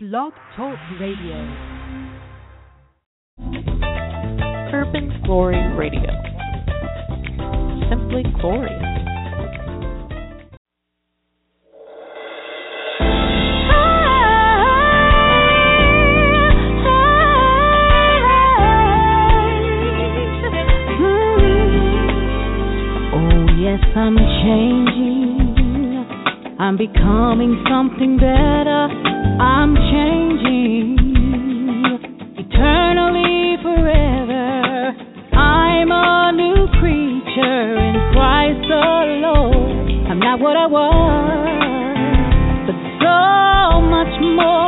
Blog 0.00 0.32
Talk 0.54 0.78
Radio. 1.00 1.34
Urban 4.72 5.10
Glory 5.26 5.58
Radio. 5.74 6.06
Simply 7.90 8.22
glorious. 8.40 8.80
Oh, 23.12 23.46
yes, 23.58 23.80
I'm 23.96 24.16
changing. 24.44 25.36
I'm 26.60 26.76
becoming 26.76 27.64
something 27.68 28.16
better. 28.16 29.07
I'm 29.40 29.74
changing 29.74 30.98
eternally 32.38 33.56
forever. 33.62 34.92
I'm 35.32 35.90
a 35.92 36.32
new 36.34 36.66
creature 36.80 37.78
in 37.78 37.94
Christ 38.12 38.66
alone. 38.66 40.06
I'm 40.10 40.18
not 40.18 40.40
what 40.40 40.56
I 40.56 40.66
was, 40.66 41.86
but 42.66 42.76
so 42.98 43.80
much 43.80 44.20
more. 44.20 44.67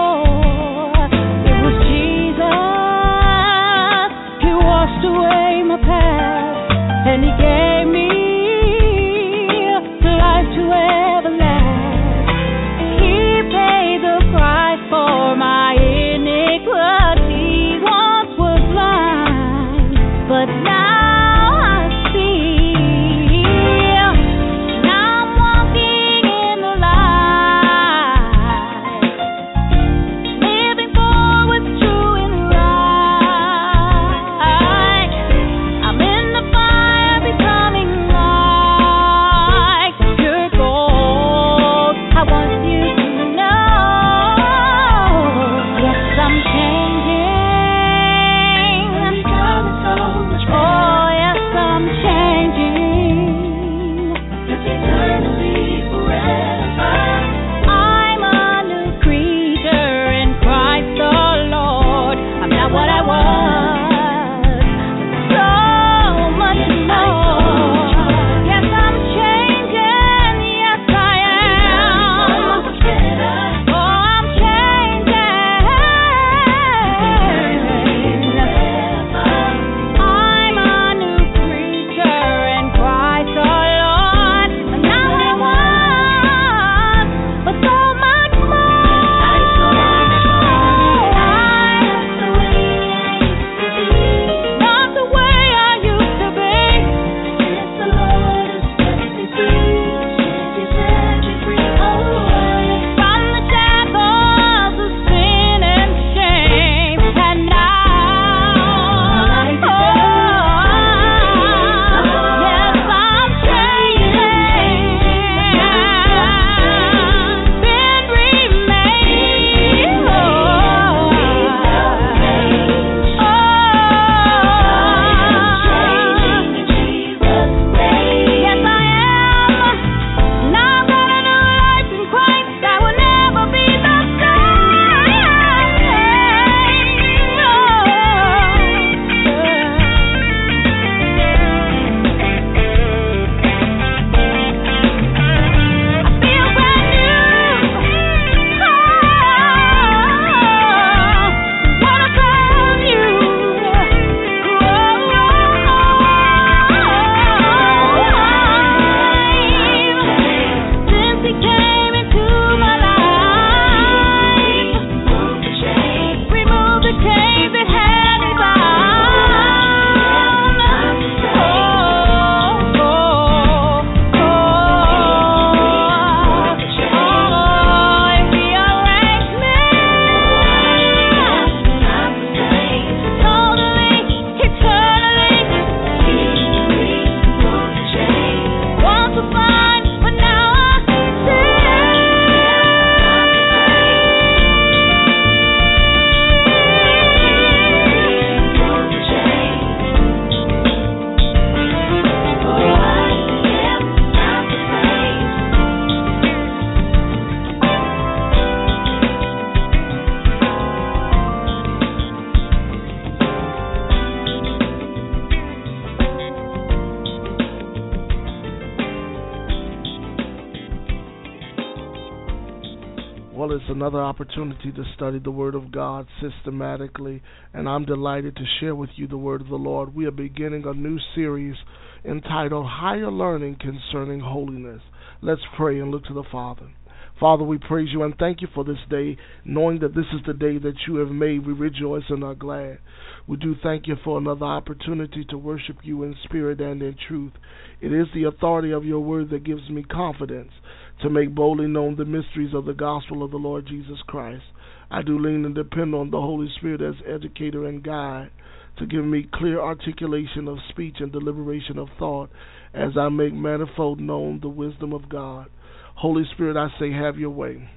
Another 223.91 224.05
opportunity 224.05 224.71
to 224.71 224.85
study 224.95 225.19
the 225.19 225.33
Word 225.33 225.57
of 225.57 225.73
God 225.73 226.07
systematically, 226.21 227.21
and 227.53 227.69
I'm 227.69 227.85
delighted 227.85 228.37
to 228.37 228.45
share 228.61 228.75
with 228.77 228.91
you 228.95 229.09
the 229.09 229.19
Word 229.19 229.41
of 229.41 229.49
the 229.49 229.57
Lord. 229.57 229.97
We 229.97 230.07
are 230.07 230.13
beginning 230.13 230.63
a 230.65 230.73
new 230.73 230.97
series 231.17 231.57
entitled 232.05 232.67
Higher 232.69 233.11
Learning 233.11 233.57
Concerning 233.59 234.21
Holiness. 234.21 234.81
Let's 235.21 235.41
pray 235.57 235.81
and 235.81 235.91
look 235.91 236.05
to 236.05 236.15
the 236.15 236.23
Father. 236.31 236.71
Father, 237.19 237.43
we 237.43 237.59
praise 237.59 237.89
you 237.91 238.05
and 238.05 238.15
thank 238.17 238.43
you 238.43 238.49
for 238.55 238.63
this 238.63 238.79
day, 238.89 239.17
knowing 239.45 239.81
that 239.81 239.97
this 239.97 240.07
is 240.15 240.21
the 240.25 240.35
day 240.35 240.59
that 240.59 240.77
you 240.87 240.97
have 240.97 241.09
made. 241.11 241.45
We 241.45 241.53
rejoice 241.53 242.05
and 242.11 242.23
are 242.23 242.37
glad. 242.37 242.79
We 243.27 243.39
do 243.39 243.57
thank 243.61 243.89
you 243.89 243.97
for 244.05 244.19
another 244.19 244.47
opportunity 244.47 245.27
to 245.31 245.37
worship 245.37 245.79
you 245.83 246.05
in 246.05 246.15
spirit 246.23 246.61
and 246.61 246.81
in 246.81 246.95
truth. 247.09 247.33
It 247.81 247.93
is 247.93 248.07
the 248.15 248.25
authority 248.25 248.71
of 248.71 248.85
your 248.85 249.01
word 249.01 249.31
that 249.31 249.43
gives 249.43 249.69
me 249.69 249.83
confidence 249.83 250.53
to 251.02 251.11
make 251.11 251.35
boldly 251.35 251.67
known 251.67 251.97
the 251.97 252.05
mysteries 252.05 252.55
of 252.55 252.64
the 252.64 252.75
gospel 252.75 253.23
of 253.23 253.31
the 253.31 253.37
Lord 253.37 253.67
Jesus 253.67 253.99
Christ. 254.06 254.44
I 254.91 255.02
do 255.02 255.19
lean 255.19 255.44
and 255.44 255.55
depend 255.55 255.94
on 255.94 256.11
the 256.11 256.20
Holy 256.20 256.49
Spirit 256.56 256.82
as 256.82 256.94
educator 257.06 257.67
and 257.67 257.82
guide 257.82 258.31
to 258.79 258.87
give 258.87 259.05
me 259.05 259.29
clear 259.32 259.61
articulation 259.61 260.49
of 260.49 260.58
speech 260.69 260.97
and 261.00 261.12
deliberation 261.12 261.79
of 261.79 261.88
thought 261.99 262.31
as 262.75 262.93
I 262.99 263.08
make 263.08 263.35
manifold 263.35 264.00
known 264.00 264.41
the 264.41 264.49
wisdom 264.49 264.93
of 264.93 265.08
God. 265.08 265.49
Holy 265.97 266.25
Spirit, 266.32 266.56
I 266.56 266.69
say, 266.79 266.93
have 266.93 267.19
your 267.19 267.31
way. 267.31 267.69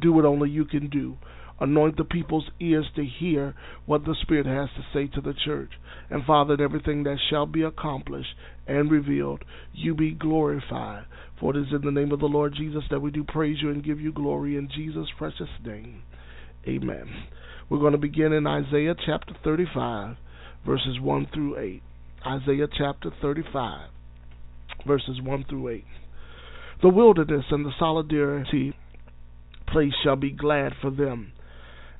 Do 0.00 0.12
what 0.12 0.24
only 0.24 0.50
you 0.50 0.64
can 0.64 0.88
do. 0.88 1.16
Anoint 1.62 1.96
the 1.96 2.02
people's 2.02 2.50
ears 2.58 2.86
to 2.96 3.04
hear 3.04 3.54
what 3.86 4.04
the 4.04 4.16
Spirit 4.20 4.46
has 4.46 4.68
to 4.70 4.84
say 4.92 5.06
to 5.14 5.20
the 5.20 5.32
church. 5.44 5.70
And 6.10 6.24
Father, 6.24 6.54
in 6.54 6.60
everything 6.60 7.04
that 7.04 7.18
shall 7.30 7.46
be 7.46 7.62
accomplished 7.62 8.34
and 8.66 8.90
revealed, 8.90 9.44
you 9.72 9.94
be 9.94 10.10
glorified. 10.10 11.04
For 11.38 11.54
it 11.54 11.60
is 11.60 11.72
in 11.72 11.82
the 11.82 11.92
name 11.92 12.10
of 12.10 12.18
the 12.18 12.26
Lord 12.26 12.54
Jesus 12.56 12.82
that 12.90 12.98
we 12.98 13.12
do 13.12 13.22
praise 13.22 13.58
you 13.62 13.70
and 13.70 13.84
give 13.84 14.00
you 14.00 14.12
glory 14.12 14.56
in 14.56 14.68
Jesus' 14.74 15.06
precious 15.16 15.50
name. 15.64 16.02
Amen. 16.66 17.06
We're 17.70 17.78
going 17.78 17.92
to 17.92 17.98
begin 17.98 18.32
in 18.32 18.44
Isaiah 18.44 18.96
chapter 19.06 19.34
35, 19.44 20.16
verses 20.66 20.98
1 21.00 21.28
through 21.32 21.58
8. 21.60 21.82
Isaiah 22.26 22.68
chapter 22.76 23.12
35, 23.22 23.88
verses 24.84 25.20
1 25.22 25.44
through 25.48 25.68
8. 25.68 25.84
The 26.82 26.88
wilderness 26.88 27.44
and 27.52 27.64
the 27.64 27.70
solidarity 27.78 28.74
place 29.68 29.92
shall 30.02 30.16
be 30.16 30.32
glad 30.32 30.72
for 30.80 30.90
them, 30.90 31.30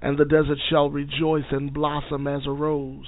and 0.02 0.18
the 0.18 0.24
desert 0.24 0.58
shall 0.68 0.90
rejoice 0.90 1.44
and 1.50 1.72
blossom 1.72 2.26
as 2.26 2.42
a 2.46 2.50
rose. 2.50 3.06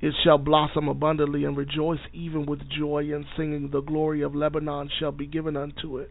It 0.00 0.12
shall 0.24 0.36
blossom 0.36 0.88
abundantly 0.88 1.44
and 1.44 1.56
rejoice 1.56 2.00
even 2.12 2.44
with 2.44 2.68
joy 2.68 3.14
and 3.14 3.24
singing. 3.36 3.70
The 3.70 3.80
glory 3.80 4.20
of 4.22 4.34
Lebanon 4.34 4.90
shall 4.98 5.12
be 5.12 5.26
given 5.26 5.56
unto 5.56 5.98
it, 5.98 6.10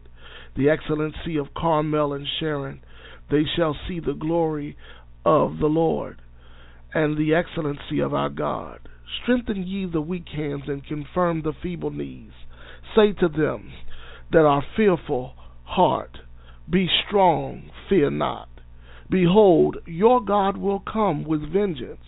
the 0.56 0.70
excellency 0.70 1.36
of 1.36 1.54
Carmel 1.54 2.14
and 2.14 2.26
Sharon. 2.40 2.80
They 3.30 3.44
shall 3.56 3.76
see 3.86 4.00
the 4.00 4.14
glory 4.14 4.76
of 5.24 5.58
the 5.58 5.66
Lord 5.66 6.20
and 6.94 7.18
the 7.18 7.34
excellency 7.34 8.00
of 8.00 8.14
our 8.14 8.30
God. 8.30 8.80
Strengthen 9.22 9.66
ye 9.66 9.86
the 9.86 10.00
weak 10.00 10.28
hands 10.34 10.64
and 10.66 10.84
confirm 10.84 11.42
the 11.42 11.52
feeble 11.62 11.90
knees. 11.90 12.32
Say 12.96 13.12
to 13.12 13.28
them 13.28 13.72
that 14.32 14.44
are 14.44 14.64
fearful 14.76 15.34
heart, 15.64 16.18
Be 16.68 16.88
strong, 17.06 17.70
fear 17.88 18.10
not. 18.10 18.48
Behold, 19.10 19.78
your 19.86 20.22
God 20.22 20.56
will 20.56 20.80
come 20.80 21.24
with 21.24 21.52
vengeance, 21.52 22.00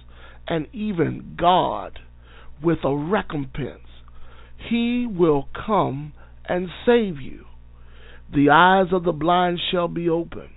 and 0.48 0.66
even 0.72 1.36
God 1.38 1.98
with 2.62 2.78
a 2.84 2.96
recompense. 2.96 3.80
He 4.70 5.06
will 5.06 5.48
come 5.54 6.12
and 6.48 6.68
save 6.84 7.20
you. 7.20 7.44
The 8.32 8.50
eyes 8.50 8.92
of 8.92 9.04
the 9.04 9.12
blind 9.12 9.60
shall 9.70 9.88
be 9.88 10.08
opened 10.08 10.50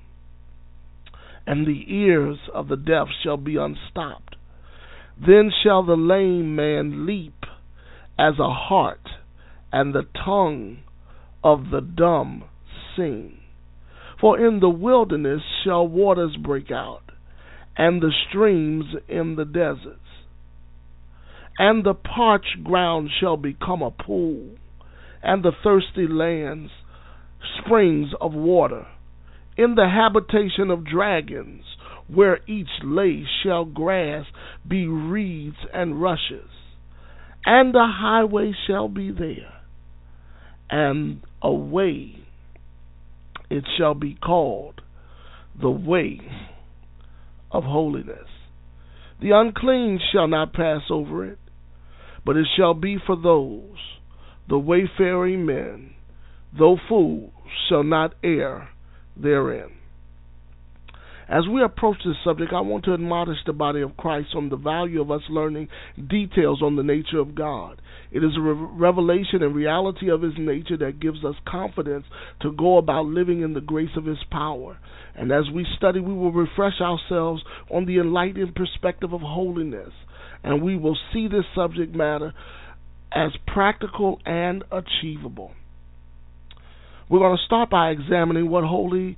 and 1.50 1.66
the 1.66 1.84
ears 1.88 2.38
of 2.54 2.68
the 2.68 2.78
deaf 2.78 3.08
shall 3.24 3.36
be 3.36 3.56
unstopped. 3.56 4.36
Then 5.20 5.52
shall 5.64 5.82
the 5.84 5.98
lame 5.98 6.56
man 6.56 7.08
leap 7.08 7.44
as 8.20 8.36
a 8.38 8.54
hart, 8.54 9.02
and 9.74 9.92
the 9.92 10.06
tongue 10.14 10.78
of 11.44 11.72
the 11.72 11.82
dumb 11.82 12.44
sing. 12.96 13.39
For 14.20 14.38
in 14.38 14.60
the 14.60 14.70
wilderness 14.70 15.42
shall 15.64 15.88
waters 15.88 16.36
break 16.36 16.72
out, 16.72 17.04
and 17.78 18.02
the 18.02 18.12
streams 18.28 18.86
in 19.08 19.36
the 19.36 19.46
deserts. 19.46 20.00
And 21.58 21.84
the 21.84 21.94
parched 21.94 22.64
ground 22.64 23.10
shall 23.20 23.38
become 23.38 23.82
a 23.82 23.92
pool, 23.92 24.56
and 25.24 25.44
the 25.44 25.52
thirsty 25.64 26.08
lands 26.08 26.72
springs 27.60 28.10
of 28.20 28.34
water 28.34 28.88
in 29.58 29.76
the 29.76 29.90
habitation 29.90 30.70
of 30.72 30.86
dragons, 30.86 31.64
where 32.08 32.40
each 32.48 32.82
lay 32.84 33.26
shall 33.44 33.66
grass 33.66 34.26
be 34.68 34.88
reeds 34.88 35.58
and 35.74 36.02
rushes, 36.02 36.50
and 37.46 37.76
a 37.76 37.88
highway 37.88 38.54
shall 38.68 38.88
be 38.88 39.12
there, 39.12 39.54
and 40.70 41.22
a 41.42 41.52
way 41.52 42.16
it 43.50 43.64
shall 43.78 43.94
be 43.94 44.16
called 44.16 44.82
the 45.60 45.70
way 45.70 46.20
of 47.52 47.64
holiness. 47.64 48.28
The 49.22 49.32
unclean 49.32 50.00
shall 50.12 50.28
not 50.28 50.54
pass 50.54 50.82
over 50.90 51.26
it, 51.26 51.40
but 52.26 52.38
it 52.38 52.48
shall 52.56 52.74
be 52.74 52.98
for 53.06 53.16
those, 53.16 53.78
the 54.48 54.60
wayfaring 54.60 55.46
men, 55.46 55.92
though 56.58 56.78
fools 56.88 57.32
shall 57.68 57.84
not 57.84 58.14
err 58.24 58.70
therein. 59.18 59.79
As 61.30 61.48
we 61.48 61.62
approach 61.64 61.98
this 62.04 62.16
subject, 62.24 62.54
I 62.54 62.62
want 62.62 62.86
to 62.86 62.94
admonish 62.94 63.38
the 63.46 63.54
body 63.54 63.82
of 63.82 63.96
Christ 63.96 64.30
on 64.36 64.50
the 64.50 64.56
value 64.56 65.00
of 65.00 65.12
us 65.12 65.22
learning 65.30 65.68
details 65.96 66.64
on 66.64 66.76
the 66.76 66.82
nature 66.82 67.20
of 67.20 67.36
God. 67.36 67.80
It 68.12 68.24
is 68.24 68.32
a 68.36 68.42
revelation 68.42 69.44
and 69.44 69.54
reality 69.54 70.10
of 70.10 70.24
His 70.24 70.34
nature 70.40 70.78
that 70.78 71.00
gives 71.00 71.24
us 71.24 71.36
confidence 71.48 72.06
to 72.42 72.52
go 72.52 72.80
about 72.80 73.06
living 73.06 73.44
in 73.44 73.54
the 73.54 73.62
grace 73.62 73.96
of 73.96 74.06
His 74.06 74.18
power. 74.32 74.80
And 75.16 75.32
as 75.32 75.44
we 75.54 75.68
study, 75.78 76.00
we 76.00 76.14
will 76.14 76.32
refresh 76.32 76.82
ourselves 76.82 77.44
on 77.70 77.86
the 77.86 78.00
enlightened 78.00 78.56
perspective 78.56 79.14
of 79.14 79.22
holiness. 79.22 79.94
And 80.44 80.64
we 80.64 80.78
will 80.78 80.98
see 81.14 81.28
this 81.28 81.46
subject 81.54 81.94
matter 81.94 82.34
as 83.12 83.34
practical 83.46 84.20
and 84.26 84.64
achievable. 84.72 85.52
We're 87.10 87.20
going 87.20 87.38
to 87.38 87.46
start 87.46 87.72
by 87.72 87.90
examining 87.90 88.50
what 88.52 88.64
holiness 88.64 89.18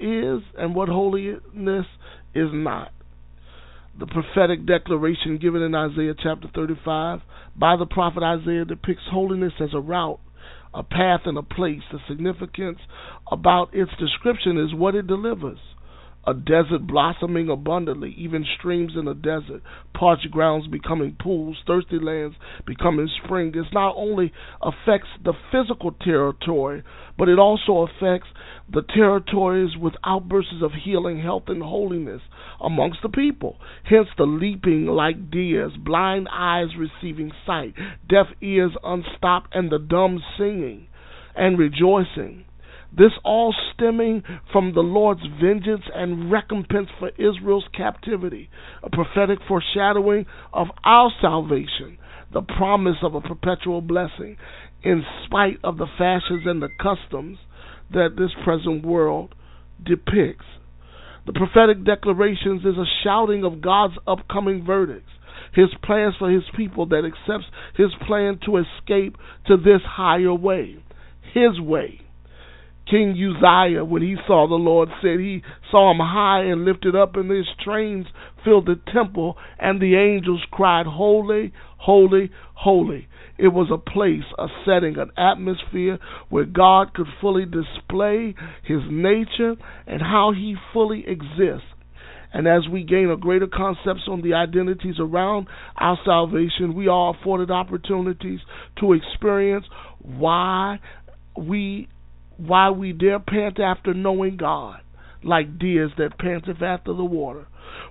is 0.00 0.42
and 0.58 0.74
what 0.74 0.88
holiness 0.88 1.86
is 2.34 2.48
not. 2.52 2.92
The 3.98 4.06
prophetic 4.06 4.66
declaration 4.66 5.38
given 5.38 5.62
in 5.62 5.74
Isaiah 5.74 6.14
chapter 6.20 6.48
35 6.52 7.20
by 7.56 7.76
the 7.76 7.86
prophet 7.86 8.24
Isaiah 8.24 8.64
depicts 8.64 9.04
holiness 9.10 9.52
as 9.60 9.70
a 9.72 9.80
route, 9.80 10.18
a 10.74 10.82
path, 10.82 11.22
and 11.26 11.38
a 11.38 11.42
place. 11.42 11.82
The 11.92 11.98
significance 12.08 12.78
about 13.30 13.70
its 13.72 13.90
description 14.00 14.58
is 14.58 14.74
what 14.74 14.96
it 14.96 15.06
delivers 15.06 15.58
a 16.28 16.34
desert 16.34 16.86
blossoming 16.86 17.48
abundantly, 17.48 18.14
even 18.18 18.44
streams 18.58 18.92
in 18.98 19.08
a 19.08 19.14
desert, 19.14 19.62
parched 19.94 20.30
grounds 20.30 20.66
becoming 20.66 21.16
pools, 21.18 21.56
thirsty 21.66 21.98
lands 21.98 22.36
becoming 22.66 23.08
spring. 23.24 23.50
It 23.54 23.64
not 23.72 23.94
only 23.96 24.30
affects 24.60 25.08
the 25.24 25.32
physical 25.50 25.92
territory, 25.92 26.82
but 27.16 27.30
it 27.30 27.38
also 27.38 27.88
affects 27.88 28.28
the 28.70 28.82
territories 28.94 29.70
with 29.80 29.94
outbursts 30.04 30.62
of 30.62 30.72
healing, 30.84 31.22
health, 31.22 31.44
and 31.46 31.62
holiness 31.62 32.20
amongst 32.60 32.98
the 33.02 33.08
people. 33.08 33.56
Hence 33.88 34.08
the 34.18 34.24
leaping 34.24 34.84
like 34.84 35.30
deers, 35.30 35.72
blind 35.82 36.28
eyes 36.30 36.68
receiving 36.76 37.32
sight, 37.46 37.72
deaf 38.06 38.26
ears 38.42 38.72
unstopped, 38.84 39.54
and 39.54 39.72
the 39.72 39.78
dumb 39.78 40.22
singing 40.36 40.88
and 41.34 41.58
rejoicing. 41.58 42.44
This 42.96 43.12
all 43.22 43.54
stemming 43.74 44.22
from 44.50 44.72
the 44.72 44.80
Lord's 44.80 45.26
vengeance 45.40 45.84
and 45.94 46.30
recompense 46.32 46.88
for 46.98 47.10
Israel's 47.18 47.66
captivity, 47.76 48.48
a 48.82 48.90
prophetic 48.90 49.38
foreshadowing 49.46 50.26
of 50.52 50.68
our 50.84 51.10
salvation, 51.20 51.98
the 52.32 52.42
promise 52.42 52.96
of 53.02 53.14
a 53.14 53.20
perpetual 53.20 53.82
blessing, 53.82 54.36
in 54.82 55.04
spite 55.26 55.58
of 55.62 55.76
the 55.76 55.86
fashions 55.98 56.44
and 56.46 56.62
the 56.62 56.70
customs 56.80 57.38
that 57.92 58.16
this 58.16 58.30
present 58.44 58.84
world 58.84 59.34
depicts. 59.84 60.46
The 61.26 61.32
prophetic 61.34 61.84
declarations 61.84 62.62
is 62.64 62.78
a 62.78 62.86
shouting 63.04 63.44
of 63.44 63.60
God's 63.60 63.94
upcoming 64.06 64.64
verdicts, 64.64 65.10
his 65.52 65.68
plans 65.82 66.14
for 66.18 66.30
his 66.30 66.44
people 66.56 66.86
that 66.86 67.04
accepts 67.04 67.46
his 67.76 67.90
plan 68.06 68.38
to 68.46 68.56
escape 68.56 69.16
to 69.46 69.56
this 69.58 69.82
higher 69.84 70.32
way, 70.32 70.76
his 71.34 71.60
way. 71.60 72.00
King 72.90 73.10
Uzziah, 73.10 73.84
when 73.84 74.02
he 74.02 74.16
saw 74.26 74.46
the 74.48 74.54
Lord, 74.54 74.88
said 75.02 75.20
he 75.20 75.42
saw 75.70 75.90
him 75.90 75.98
high 75.98 76.44
and 76.44 76.64
lifted 76.64 76.96
up, 76.96 77.16
and 77.16 77.30
his 77.30 77.46
trains 77.62 78.06
filled 78.44 78.66
the 78.66 78.80
temple, 78.92 79.36
and 79.58 79.80
the 79.80 79.94
angels 79.96 80.42
cried, 80.50 80.86
Holy, 80.86 81.52
holy, 81.76 82.30
holy. 82.54 83.08
It 83.36 83.48
was 83.48 83.68
a 83.70 83.78
place, 83.78 84.24
a 84.38 84.48
setting, 84.64 84.96
an 84.98 85.10
atmosphere 85.16 85.98
where 86.28 86.44
God 86.44 86.94
could 86.94 87.06
fully 87.20 87.44
display 87.44 88.34
his 88.64 88.80
nature 88.90 89.54
and 89.86 90.02
how 90.02 90.32
he 90.34 90.56
fully 90.72 91.04
exists. 91.06 91.68
And 92.32 92.46
as 92.46 92.68
we 92.70 92.84
gain 92.84 93.10
a 93.10 93.16
greater 93.16 93.46
concepts 93.46 94.02
on 94.08 94.22
the 94.22 94.34
identities 94.34 94.96
around 94.98 95.46
our 95.76 95.98
salvation, 96.04 96.74
we 96.74 96.88
are 96.88 97.14
afforded 97.14 97.50
opportunities 97.50 98.40
to 98.80 98.92
experience 98.92 99.66
why 100.00 100.80
we 101.36 101.88
why 102.38 102.70
we 102.70 102.92
dare 102.92 103.18
pant 103.18 103.60
after 103.60 103.92
knowing 103.92 104.36
God, 104.36 104.80
like 105.22 105.58
deers 105.58 105.92
that 105.98 106.18
panteth 106.18 106.62
after 106.62 106.94
the 106.94 107.04
water. 107.04 107.46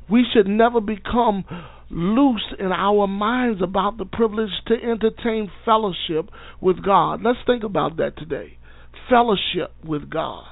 We 0.10 0.26
should 0.34 0.48
never 0.48 0.82
become 0.82 1.44
loose 1.90 2.54
in 2.60 2.72
our 2.72 3.08
minds 3.08 3.62
about 3.62 3.98
the 3.98 4.06
privilege 4.06 4.50
to 4.68 4.74
entertain 4.74 5.52
fellowship 5.64 6.30
with 6.60 6.84
God. 6.84 7.22
Let's 7.24 7.40
think 7.46 7.64
about 7.64 7.98
that 7.98 8.18
today. 8.18 8.58
Fellowship 9.10 9.74
with 9.86 10.10
God. 10.10 10.46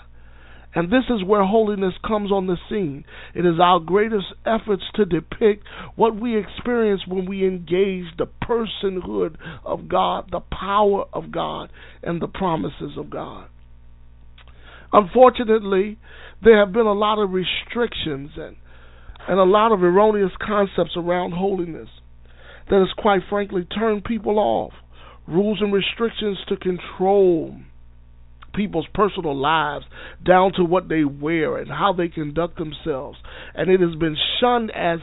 And 0.76 0.90
this 0.92 1.06
is 1.10 1.24
where 1.24 1.46
holiness 1.46 1.94
comes 2.06 2.34
on 2.34 2.48
the 2.48 2.58
scene. 2.70 3.06
It 3.34 3.46
is 3.46 3.62
our 3.62 3.80
greatest 3.80 4.26
efforts 4.46 4.84
to 4.96 5.06
depict 5.06 5.66
what 5.96 6.20
we 6.20 6.38
experience 6.38 7.02
when 7.08 7.26
we 7.26 7.48
engage 7.48 8.06
the 8.18 8.28
personhood 8.44 9.38
of 9.64 9.88
God, 9.88 10.30
the 10.32 10.42
power 10.42 11.06
of 11.14 11.32
God, 11.32 11.72
and 12.04 12.22
the 12.22 12.28
promises 12.28 12.98
of 12.98 13.10
God. 13.10 13.48
Unfortunately, 14.96 15.98
there 16.42 16.58
have 16.58 16.72
been 16.72 16.86
a 16.86 16.94
lot 16.94 17.20
of 17.20 17.32
restrictions 17.32 18.32
and 18.38 18.56
and 19.28 19.40
a 19.40 19.44
lot 19.44 19.74
of 19.74 19.84
erroneous 19.84 20.32
concepts 20.40 20.96
around 20.96 21.34
holiness 21.34 21.90
that 22.70 22.80
has 22.80 22.94
quite 22.98 23.22
frankly 23.30 23.66
turned 23.66 24.06
people 24.06 24.40
off. 24.40 24.72
Rules 25.28 25.58
and 25.60 25.74
restrictions 25.74 26.38
to 26.48 26.56
control 26.56 27.58
people's 28.54 28.88
personal 28.94 29.36
lives 29.36 29.84
down 30.26 30.54
to 30.54 30.64
what 30.64 30.88
they 30.88 31.04
wear 31.04 31.58
and 31.58 31.70
how 31.70 31.92
they 31.92 32.08
conduct 32.08 32.58
themselves. 32.58 33.18
And 33.54 33.70
it 33.70 33.82
has 33.82 33.96
been 33.96 34.16
shunned 34.40 34.72
as 34.72 35.00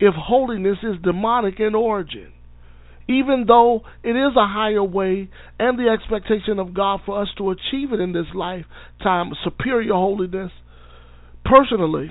if 0.00 0.12
holiness 0.14 0.78
is 0.82 0.96
demonic 1.02 1.60
in 1.60 1.74
origin. 1.74 2.32
Even 3.10 3.44
though 3.48 3.82
it 4.04 4.10
is 4.10 4.36
a 4.36 4.46
higher 4.46 4.84
way 4.84 5.28
and 5.58 5.76
the 5.76 5.88
expectation 5.90 6.60
of 6.60 6.74
God 6.74 7.00
for 7.04 7.20
us 7.20 7.28
to 7.38 7.50
achieve 7.50 7.92
it 7.92 7.98
in 7.98 8.12
this 8.12 8.32
lifetime, 8.32 9.32
superior 9.42 9.94
holiness, 9.94 10.52
personally, 11.44 12.08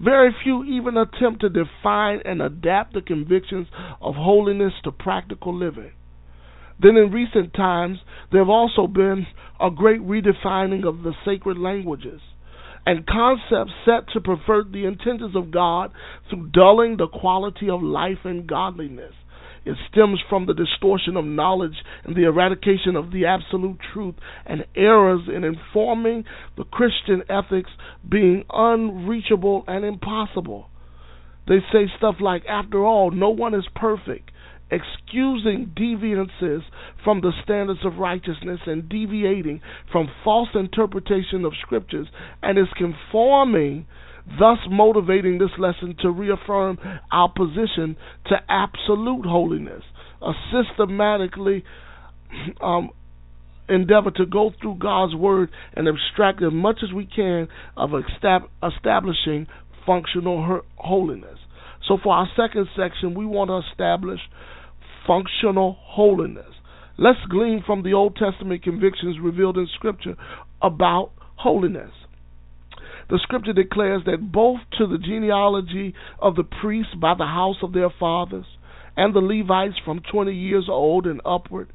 very 0.00 0.34
few 0.42 0.64
even 0.64 0.96
attempt 0.96 1.42
to 1.42 1.48
define 1.48 2.20
and 2.24 2.42
adapt 2.42 2.94
the 2.94 3.00
convictions 3.00 3.68
of 4.00 4.16
holiness 4.16 4.72
to 4.82 4.90
practical 4.90 5.56
living. 5.56 5.92
Then 6.82 6.96
in 6.96 7.12
recent 7.12 7.54
times, 7.54 7.98
there 8.32 8.40
have 8.40 8.48
also 8.48 8.88
been 8.88 9.28
a 9.60 9.70
great 9.70 10.00
redefining 10.00 10.84
of 10.84 11.04
the 11.04 11.12
sacred 11.24 11.58
languages 11.58 12.20
and 12.84 13.06
concepts 13.06 13.72
set 13.84 14.08
to 14.12 14.20
pervert 14.20 14.72
the 14.72 14.84
intentions 14.84 15.36
of 15.36 15.52
God 15.52 15.92
through 16.28 16.48
dulling 16.48 16.96
the 16.96 17.06
quality 17.06 17.70
of 17.70 17.82
life 17.82 18.24
and 18.24 18.48
godliness. 18.48 19.14
It 19.64 19.76
stems 19.90 20.20
from 20.28 20.46
the 20.46 20.54
distortion 20.54 21.16
of 21.16 21.24
knowledge 21.24 21.76
and 22.04 22.14
the 22.14 22.24
eradication 22.24 22.96
of 22.96 23.10
the 23.10 23.26
absolute 23.26 23.78
truth 23.92 24.16
and 24.44 24.64
errors 24.76 25.22
in 25.34 25.44
informing 25.44 26.24
the 26.56 26.64
Christian 26.64 27.22
ethics 27.28 27.70
being 28.08 28.44
unreachable 28.52 29.64
and 29.66 29.84
impossible. 29.84 30.68
They 31.46 31.58
say 31.72 31.90
stuff 31.96 32.16
like, 32.20 32.44
after 32.46 32.84
all, 32.84 33.10
no 33.10 33.30
one 33.30 33.54
is 33.54 33.66
perfect 33.74 34.30
excusing 34.70 35.72
deviances 35.76 36.62
from 37.04 37.20
the 37.20 37.32
standards 37.44 37.80
of 37.84 37.98
righteousness 37.98 38.60
and 38.66 38.88
deviating 38.88 39.60
from 39.92 40.08
false 40.24 40.48
interpretation 40.54 41.44
of 41.44 41.52
scriptures 41.60 42.08
and 42.42 42.58
is 42.58 42.66
conforming 42.76 43.86
thus 44.26 44.58
motivating 44.70 45.38
this 45.38 45.50
lesson 45.58 45.96
to 46.00 46.10
reaffirm 46.10 46.78
our 47.12 47.30
position 47.30 47.96
to 48.26 48.36
absolute 48.48 49.26
holiness 49.26 49.82
a 50.24 50.32
systematically 50.52 51.64
um, 52.60 52.90
endeavor 53.68 54.10
to 54.10 54.26
go 54.26 54.50
through 54.60 54.76
God's 54.76 55.14
word 55.14 55.50
and 55.74 55.86
abstract 55.88 56.42
as 56.42 56.52
much 56.52 56.78
as 56.82 56.92
we 56.92 57.06
can 57.06 57.48
of 57.76 57.90
establishing 58.62 59.46
functional 59.86 60.62
holiness. 60.76 61.38
So, 61.86 61.98
for 62.02 62.14
our 62.14 62.28
second 62.34 62.68
section, 62.76 63.14
we 63.14 63.26
want 63.26 63.50
to 63.50 63.60
establish 63.70 64.20
functional 65.06 65.76
holiness. 65.80 66.46
Let's 66.96 67.18
glean 67.28 67.62
from 67.66 67.82
the 67.82 67.92
Old 67.92 68.16
Testament 68.16 68.62
convictions 68.62 69.16
revealed 69.22 69.58
in 69.58 69.68
Scripture 69.74 70.16
about 70.62 71.10
holiness. 71.36 71.90
The 73.10 73.18
Scripture 73.22 73.52
declares 73.52 74.02
that 74.06 74.32
both 74.32 74.60
to 74.78 74.86
the 74.86 74.98
genealogy 74.98 75.94
of 76.18 76.36
the 76.36 76.44
priests 76.44 76.94
by 76.94 77.14
the 77.14 77.26
house 77.26 77.58
of 77.62 77.72
their 77.72 77.90
fathers, 77.90 78.46
and 78.96 79.12
the 79.14 79.20
Levites 79.20 79.78
from 79.84 80.00
twenty 80.00 80.34
years 80.34 80.66
old 80.68 81.06
and 81.06 81.20
upward, 81.24 81.68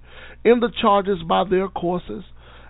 in 0.44 0.60
the 0.60 0.72
charges 0.82 1.22
by 1.28 1.44
their 1.44 1.68
courses, 1.68 2.24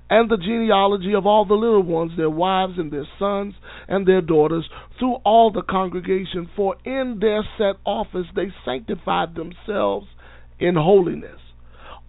and 0.10 0.30
the 0.30 0.38
genealogy 0.38 1.13
of 1.13 1.25
all 1.25 1.46
the 1.46 1.54
little 1.54 1.84
ones, 1.84 2.12
their 2.18 2.30
wives 2.30 2.74
and 2.78 2.92
their 2.92 3.08
sons 3.20 3.54
and 3.88 4.08
their 4.08 4.22
daughters, 4.22 4.68
through 4.98 5.16
all 5.24 5.51
the 5.51 5.62
congregation, 5.62 6.50
for 6.56 6.75
in 6.84 7.20
their 7.22 7.44
set 7.58 7.75
office 7.86 8.25
they 8.36 8.51
sanctified 8.66 9.36
themselves 9.36 10.08
in 10.60 10.75
holiness. 10.75 11.39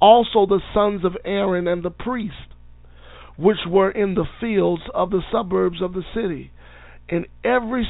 Also 0.00 0.46
the 0.46 0.60
sons 0.72 1.04
of 1.04 1.16
Aaron 1.24 1.68
and 1.68 1.82
the 1.82 1.90
priests, 1.90 2.36
which 3.40 3.58
were 3.66 3.90
in 3.90 4.14
the 4.14 4.26
fields 4.40 4.82
of 4.94 5.10
the 5.10 5.22
suburbs 5.32 5.80
of 5.80 5.94
the 5.94 6.04
city. 6.14 6.52
In 7.08 7.24
every 7.42 7.88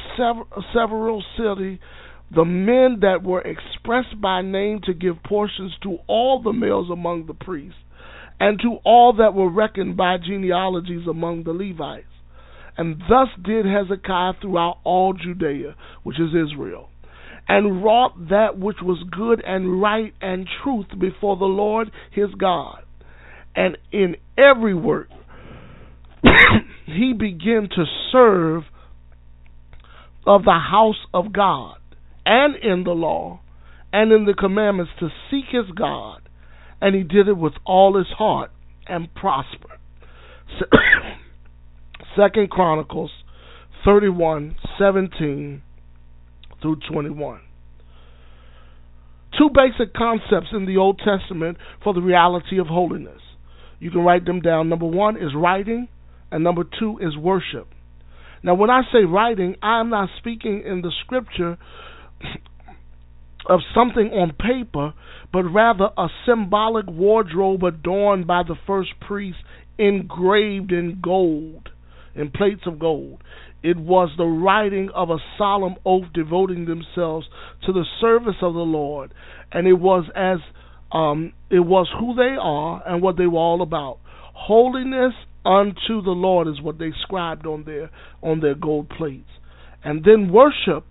several 0.73 1.23
city, 1.37 1.79
the 2.33 2.45
men 2.45 2.99
that 3.01 3.21
were 3.23 3.41
expressed 3.41 4.19
by 4.21 4.41
name 4.41 4.79
to 4.85 4.93
give 4.93 5.21
portions 5.23 5.73
to 5.83 5.97
all 6.07 6.41
the 6.41 6.53
males 6.53 6.89
among 6.89 7.25
the 7.27 7.33
priests, 7.33 7.77
and 8.39 8.59
to 8.61 8.77
all 8.85 9.13
that 9.17 9.33
were 9.33 9.51
reckoned 9.51 9.97
by 9.97 10.17
genealogies 10.17 11.05
among 11.07 11.43
the 11.43 11.51
Levites. 11.51 12.07
And 12.77 13.01
thus 13.01 13.27
did 13.43 13.65
Hezekiah 13.65 14.33
throughout 14.41 14.77
all 14.85 15.13
Judea, 15.13 15.75
which 16.03 16.19
is 16.19 16.29
Israel 16.29 16.87
and 17.47 17.83
wrought 17.83 18.29
that 18.29 18.57
which 18.57 18.77
was 18.81 19.03
good 19.11 19.43
and 19.45 19.81
right 19.81 20.13
and 20.21 20.47
truth 20.63 20.85
before 20.97 21.35
the 21.35 21.43
Lord 21.43 21.91
his 22.11 22.29
God. 22.39 22.83
And 23.53 23.77
in 23.91 24.15
every 24.37 24.73
work 24.73 25.09
he 26.85 27.13
began 27.17 27.69
to 27.75 27.85
serve 28.11 28.63
of 30.25 30.43
the 30.43 30.51
house 30.51 31.03
of 31.13 31.33
God, 31.33 31.77
and 32.25 32.55
in 32.55 32.83
the 32.83 32.91
law, 32.91 33.41
and 33.91 34.11
in 34.11 34.25
the 34.25 34.33
commandments 34.33 34.91
to 34.99 35.09
seek 35.29 35.45
his 35.51 35.71
God, 35.75 36.21
and 36.79 36.95
he 36.95 37.03
did 37.03 37.27
it 37.27 37.37
with 37.37 37.53
all 37.65 37.97
his 37.97 38.07
heart 38.17 38.51
and 38.87 39.13
prospered. 39.15 39.79
Second 42.15 42.49
Chronicles 42.49 43.11
thirty 43.85 44.09
one 44.09 44.55
seventeen 44.77 45.63
through 46.61 46.77
21. 46.91 47.41
Two 49.37 49.49
basic 49.53 49.93
concepts 49.93 50.49
in 50.53 50.65
the 50.65 50.77
Old 50.77 51.01
Testament 51.03 51.57
for 51.83 51.93
the 51.93 52.01
reality 52.01 52.59
of 52.59 52.67
holiness. 52.67 53.21
You 53.79 53.89
can 53.89 54.01
write 54.01 54.25
them 54.25 54.41
down. 54.41 54.69
Number 54.69 54.85
one 54.85 55.17
is 55.17 55.33
writing, 55.35 55.87
and 56.31 56.43
number 56.43 56.63
two 56.79 56.97
is 56.99 57.15
worship. 57.17 57.67
Now, 58.43 58.55
when 58.55 58.69
I 58.69 58.81
say 58.91 59.03
writing, 59.03 59.55
I'm 59.61 59.89
not 59.89 60.09
speaking 60.17 60.63
in 60.65 60.81
the 60.81 60.91
scripture 61.03 61.57
of 63.47 63.59
something 63.75 64.07
on 64.07 64.33
paper, 64.33 64.93
but 65.31 65.43
rather 65.43 65.89
a 65.97 66.07
symbolic 66.25 66.87
wardrobe 66.87 67.63
adorned 67.63 68.27
by 68.27 68.43
the 68.43 68.55
first 68.65 68.91
priest, 68.99 69.37
engraved 69.77 70.71
in 70.71 70.99
gold, 71.01 71.69
in 72.15 72.31
plates 72.31 72.61
of 72.65 72.79
gold. 72.79 73.21
It 73.63 73.77
was 73.77 74.09
the 74.17 74.25
writing 74.25 74.89
of 74.93 75.09
a 75.09 75.17
solemn 75.37 75.75
oath 75.85 76.05
devoting 76.13 76.65
themselves 76.65 77.27
to 77.65 77.73
the 77.73 77.85
service 77.99 78.37
of 78.41 78.53
the 78.53 78.59
Lord, 78.59 79.13
and 79.51 79.67
it 79.67 79.73
was 79.73 80.05
as 80.15 80.39
um, 80.91 81.33
it 81.49 81.59
was 81.59 81.87
who 81.99 82.15
they 82.15 82.35
are 82.39 82.83
and 82.85 83.01
what 83.01 83.17
they 83.17 83.27
were 83.27 83.39
all 83.39 83.61
about. 83.61 83.99
Holiness 84.33 85.13
unto 85.45 86.01
the 86.01 86.11
Lord 86.11 86.47
is 86.47 86.61
what 86.61 86.77
they 86.77 86.91
scribed 87.01 87.45
on 87.45 87.63
their 87.63 87.89
on 88.21 88.39
their 88.41 88.55
gold 88.55 88.89
plates, 88.89 89.29
and 89.83 90.03
then 90.03 90.31
worship, 90.31 90.85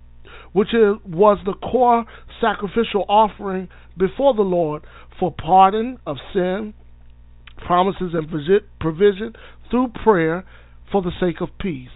which 0.53 0.75
is, 0.75 0.97
was 1.07 1.39
the 1.45 1.55
core 1.55 2.05
sacrificial 2.41 3.05
offering 3.09 3.69
before 3.97 4.35
the 4.35 4.43
Lord 4.43 4.83
for 5.19 5.33
pardon 5.33 5.99
of 6.07 6.17
sin, 6.33 6.75
promises 7.67 8.15
and 8.15 8.29
provision 8.81 9.35
through 9.71 9.89
prayer 10.03 10.45
for 10.91 11.03
the 11.03 11.13
sake 11.21 11.41
of 11.41 11.49
peace. 11.61 11.89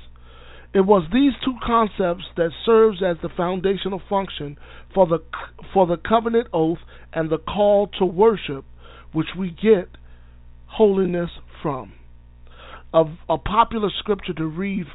It 0.72 0.84
was 0.86 1.04
these 1.12 1.32
two 1.44 1.54
concepts 1.64 2.24
that 2.36 2.50
serves 2.66 3.00
as 3.00 3.16
the 3.22 3.28
foundational 3.36 4.02
function 4.08 4.56
for 4.92 5.06
the 5.06 5.18
for 5.72 5.86
the 5.86 5.96
covenant 5.96 6.48
oath 6.52 6.78
and 7.12 7.30
the 7.30 7.38
call 7.38 7.88
to 7.98 8.04
worship, 8.04 8.64
which 9.12 9.28
we 9.38 9.50
get 9.50 9.88
holiness 10.66 11.30
from. 11.62 11.92
A, 12.94 13.04
a 13.28 13.38
popular 13.38 13.90
scripture 13.98 14.32
to 14.34 14.46
read 14.46 14.86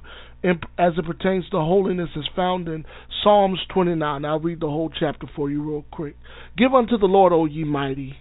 as 0.43 0.93
it 0.97 1.05
pertains 1.05 1.49
to 1.49 1.59
holiness 1.59 2.09
is 2.15 2.29
found 2.33 2.69
in 2.69 2.85
Psalms 3.21 3.59
29. 3.73 4.23
I'll 4.23 4.39
read 4.39 4.61
the 4.61 4.67
whole 4.67 4.89
chapter 4.89 5.27
for 5.35 5.49
you 5.49 5.61
real 5.61 5.85
quick. 5.91 6.15
Give 6.57 6.73
unto 6.73 6.97
the 6.97 7.07
Lord, 7.07 7.33
O 7.33 7.43
ye 7.43 7.65
mighty. 7.65 8.15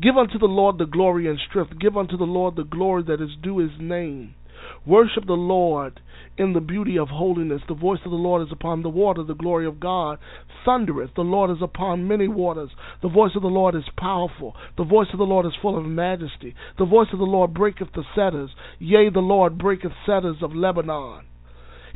Give 0.00 0.16
unto 0.16 0.38
the 0.38 0.46
Lord 0.46 0.78
the 0.78 0.86
glory 0.86 1.28
and 1.28 1.38
strength. 1.38 1.78
Give 1.78 1.96
unto 1.96 2.16
the 2.16 2.24
Lord 2.24 2.56
the 2.56 2.64
glory 2.64 3.02
that 3.04 3.20
is 3.20 3.36
due 3.42 3.58
his 3.58 3.78
name. 3.78 4.34
Worship 4.86 5.26
the 5.26 5.32
Lord 5.32 6.00
in 6.38 6.52
the 6.52 6.60
beauty 6.60 6.98
of 6.98 7.08
holiness. 7.08 7.62
The 7.68 7.74
voice 7.74 8.00
of 8.04 8.10
the 8.10 8.16
Lord 8.16 8.42
is 8.42 8.52
upon 8.52 8.82
the 8.82 8.88
water, 8.88 9.22
the 9.22 9.34
glory 9.34 9.66
of 9.66 9.80
God 9.80 10.18
thundereth. 10.64 11.10
The 11.14 11.22
Lord 11.22 11.50
is 11.50 11.62
upon 11.62 12.08
many 12.08 12.28
waters. 12.28 12.70
The 13.02 13.08
voice 13.08 13.32
of 13.36 13.42
the 13.42 13.48
Lord 13.48 13.74
is 13.74 13.84
powerful. 13.96 14.54
The 14.76 14.84
voice 14.84 15.08
of 15.12 15.18
the 15.18 15.24
Lord 15.24 15.46
is 15.46 15.52
full 15.62 15.78
of 15.78 15.84
majesty. 15.84 16.54
The 16.78 16.84
voice 16.84 17.08
of 17.12 17.18
the 17.18 17.24
Lord 17.24 17.54
breaketh 17.54 17.88
the 17.94 18.04
cedars. 18.14 18.50
Yea, 18.78 19.10
the 19.10 19.20
Lord 19.20 19.56
breaketh 19.58 19.92
cedars 20.04 20.36
of 20.42 20.54
Lebanon. 20.54 21.24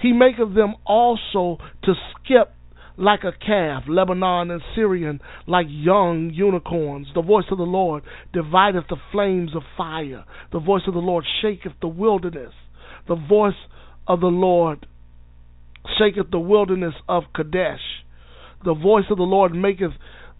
He 0.00 0.12
maketh 0.12 0.55
them 0.55 0.77
also 0.87 1.59
to 1.85 1.95
skip 2.15 2.55
like 2.97 3.25
a 3.25 3.33
calf, 3.33 3.85
Lebanon 3.89 4.50
and 4.50 4.62
Sirion 4.75 5.21
like 5.47 5.67
young 5.69 6.31
unicorns. 6.33 7.09
The 7.15 7.23
voice 7.23 7.47
of 7.50 7.59
the 7.59 7.65
Lord 7.65 8.03
divideth 8.33 8.85
the 8.89 8.97
flames 9.11 9.55
of 9.57 9.62
fire. 9.77 10.25
The 10.53 10.61
voice 10.61 10.83
of 10.87 10.95
the 10.95 11.00
Lord 11.00 11.25
shaketh 11.43 11.73
the 11.81 11.89
wilderness. 11.89 12.53
The 13.09 13.16
voice 13.16 13.54
of 14.07 14.21
the 14.21 14.26
Lord 14.26 14.87
shaketh 15.99 16.30
the 16.30 16.38
wilderness 16.38 16.95
of 17.09 17.25
Kadesh. 17.35 18.04
The 18.64 18.75
voice 18.75 19.07
of 19.11 19.16
the 19.16 19.25
Lord 19.25 19.54
maketh 19.54 19.92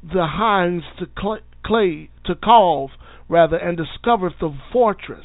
the 0.03 0.27
hinds 0.27 0.85
to 0.99 1.07
cl- 1.21 1.41
clay 1.65 2.11
to 2.25 2.35
calve 2.35 2.91
rather, 3.29 3.57
and 3.57 3.79
discovereth 3.79 4.39
the 4.41 4.53
fortress 4.73 5.25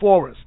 forest. 0.00 0.40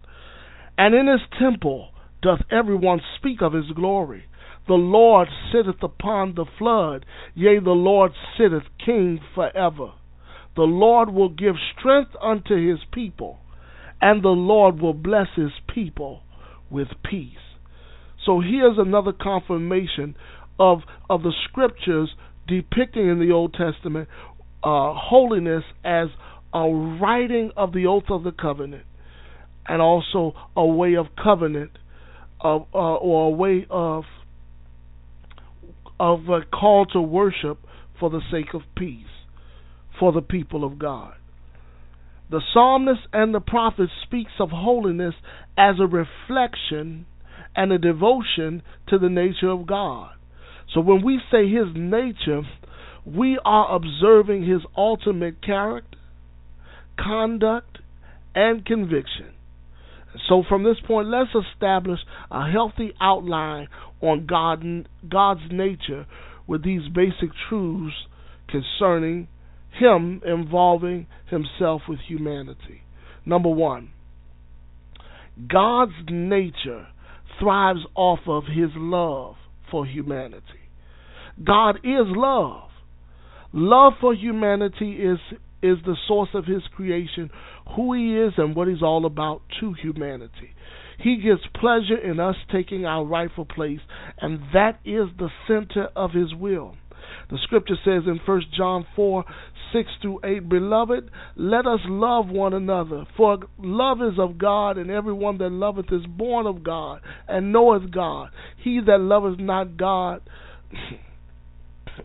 And 0.77 0.93
in 0.93 1.07
his 1.07 1.21
temple 1.39 1.89
doth 2.21 2.41
every 2.51 2.75
one 2.75 2.99
speak 3.17 3.41
of 3.41 3.53
his 3.53 3.71
glory. 3.73 4.25
The 4.67 4.73
Lord 4.73 5.29
sitteth 5.51 5.81
upon 5.81 6.35
the 6.35 6.45
flood, 6.57 7.05
yea, 7.33 7.59
the 7.59 7.71
Lord 7.71 8.11
sitteth 8.37 8.63
king 8.83 9.19
forever. 9.33 9.93
The 10.55 10.63
Lord 10.63 11.09
will 11.09 11.29
give 11.29 11.55
strength 11.77 12.11
unto 12.21 12.55
his 12.55 12.79
people, 12.91 13.39
and 14.05 14.21
the 14.21 14.29
Lord 14.29 14.79
will 14.79 14.93
bless 14.93 15.29
his 15.35 15.49
people 15.73 16.21
with 16.69 16.89
peace. 17.03 17.31
So 18.23 18.39
here's 18.39 18.77
another 18.77 19.11
confirmation 19.11 20.15
of 20.59 20.81
of 21.09 21.23
the 21.23 21.33
scriptures 21.49 22.13
depicting 22.47 23.09
in 23.09 23.19
the 23.19 23.31
Old 23.31 23.55
Testament 23.55 24.07
uh, 24.63 24.93
holiness 24.93 25.63
as 25.83 26.09
a 26.53 26.69
writing 27.01 27.49
of 27.57 27.73
the 27.73 27.87
oath 27.87 28.09
of 28.09 28.23
the 28.23 28.31
covenant, 28.31 28.85
and 29.67 29.81
also 29.81 30.33
a 30.55 30.65
way 30.65 30.93
of 30.93 31.07
covenant, 31.21 31.71
uh, 32.43 32.57
or 32.57 33.25
a 33.25 33.35
way 33.35 33.65
of 33.71 34.03
of 35.99 36.29
a 36.29 36.41
call 36.45 36.85
to 36.85 37.01
worship 37.01 37.57
for 37.99 38.11
the 38.11 38.21
sake 38.31 38.53
of 38.53 38.61
peace 38.77 39.07
for 39.99 40.11
the 40.11 40.21
people 40.21 40.63
of 40.63 40.77
God. 40.77 41.15
The 42.29 42.41
psalmist 42.53 43.01
and 43.13 43.33
the 43.33 43.39
prophet 43.39 43.89
speaks 44.03 44.31
of 44.39 44.49
holiness 44.49 45.13
as 45.57 45.75
a 45.79 45.87
reflection 45.87 47.05
and 47.55 47.71
a 47.71 47.77
devotion 47.77 48.61
to 48.87 48.97
the 48.97 49.09
nature 49.09 49.49
of 49.49 49.67
God. 49.67 50.11
So 50.73 50.81
when 50.81 51.03
we 51.03 51.19
say 51.31 51.47
his 51.47 51.67
nature, 51.75 52.41
we 53.05 53.39
are 53.45 53.75
observing 53.75 54.43
his 54.47 54.61
ultimate 54.75 55.41
character, 55.43 55.97
conduct, 56.97 57.77
and 58.33 58.65
conviction. 58.65 59.31
So 60.27 60.43
from 60.47 60.63
this 60.63 60.77
point, 60.85 61.07
let's 61.07 61.29
establish 61.53 61.99
a 62.31 62.49
healthy 62.49 62.93
outline 62.99 63.67
on 64.01 64.25
God, 64.25 64.63
God's 65.07 65.51
nature 65.51 66.05
with 66.47 66.63
these 66.63 66.87
basic 66.93 67.29
truths 67.49 67.95
concerning 68.47 69.27
Him 69.79 70.21
involving 70.25 71.07
Himself 71.29 71.81
with 71.87 71.99
humanity. 72.07 72.81
Number 73.25 73.49
one, 73.49 73.89
God's 75.51 75.93
nature 76.09 76.87
thrives 77.39 77.81
off 77.95 78.19
of 78.27 78.43
His 78.45 78.69
love 78.75 79.35
for 79.69 79.85
humanity. 79.85 80.41
God 81.43 81.77
is 81.83 82.05
love. 82.07 82.69
Love 83.51 83.93
for 83.99 84.13
humanity 84.13 84.93
is 84.93 85.19
is 85.63 85.77
the 85.83 85.97
source 86.07 86.29
of 86.35 86.45
his 86.45 86.61
creation, 86.75 87.29
who 87.75 87.93
he 87.93 88.15
is 88.15 88.33
and 88.37 88.55
what 88.55 88.67
he's 88.67 88.83
all 88.83 89.05
about 89.05 89.41
to 89.59 89.73
humanity. 89.81 90.53
He 90.99 91.17
gets 91.17 91.41
pleasure 91.59 91.97
in 91.97 92.19
us 92.19 92.35
taking 92.51 92.85
our 92.85 93.03
rightful 93.03 93.45
place, 93.45 93.79
and 94.21 94.39
that 94.53 94.79
is 94.85 95.07
the 95.17 95.29
center 95.47 95.89
of 95.95 96.11
his 96.11 96.33
will. 96.35 96.75
The 97.29 97.39
scripture 97.43 97.77
says 97.83 98.03
in 98.05 98.19
1 98.23 98.41
John 98.55 98.85
4 98.95 99.25
6 99.75 99.89
through 100.01 100.19
8, 100.23 100.47
Beloved, 100.47 101.11
let 101.35 101.67
us 101.67 101.81
love 101.85 102.29
one 102.29 102.53
another, 102.53 103.05
for 103.17 103.39
love 103.59 103.97
is 104.01 104.17
of 104.17 104.37
God, 104.37 104.77
and 104.77 104.89
everyone 104.89 105.37
that 105.39 105.51
loveth 105.51 105.91
is 105.91 106.05
born 106.07 106.47
of 106.47 106.63
God, 106.63 107.01
and 107.27 107.51
knoweth 107.51 107.91
God. 107.91 108.29
He 108.63 108.79
that 108.85 109.01
loveth 109.01 109.37
not 109.37 109.75
God, 109.75 110.21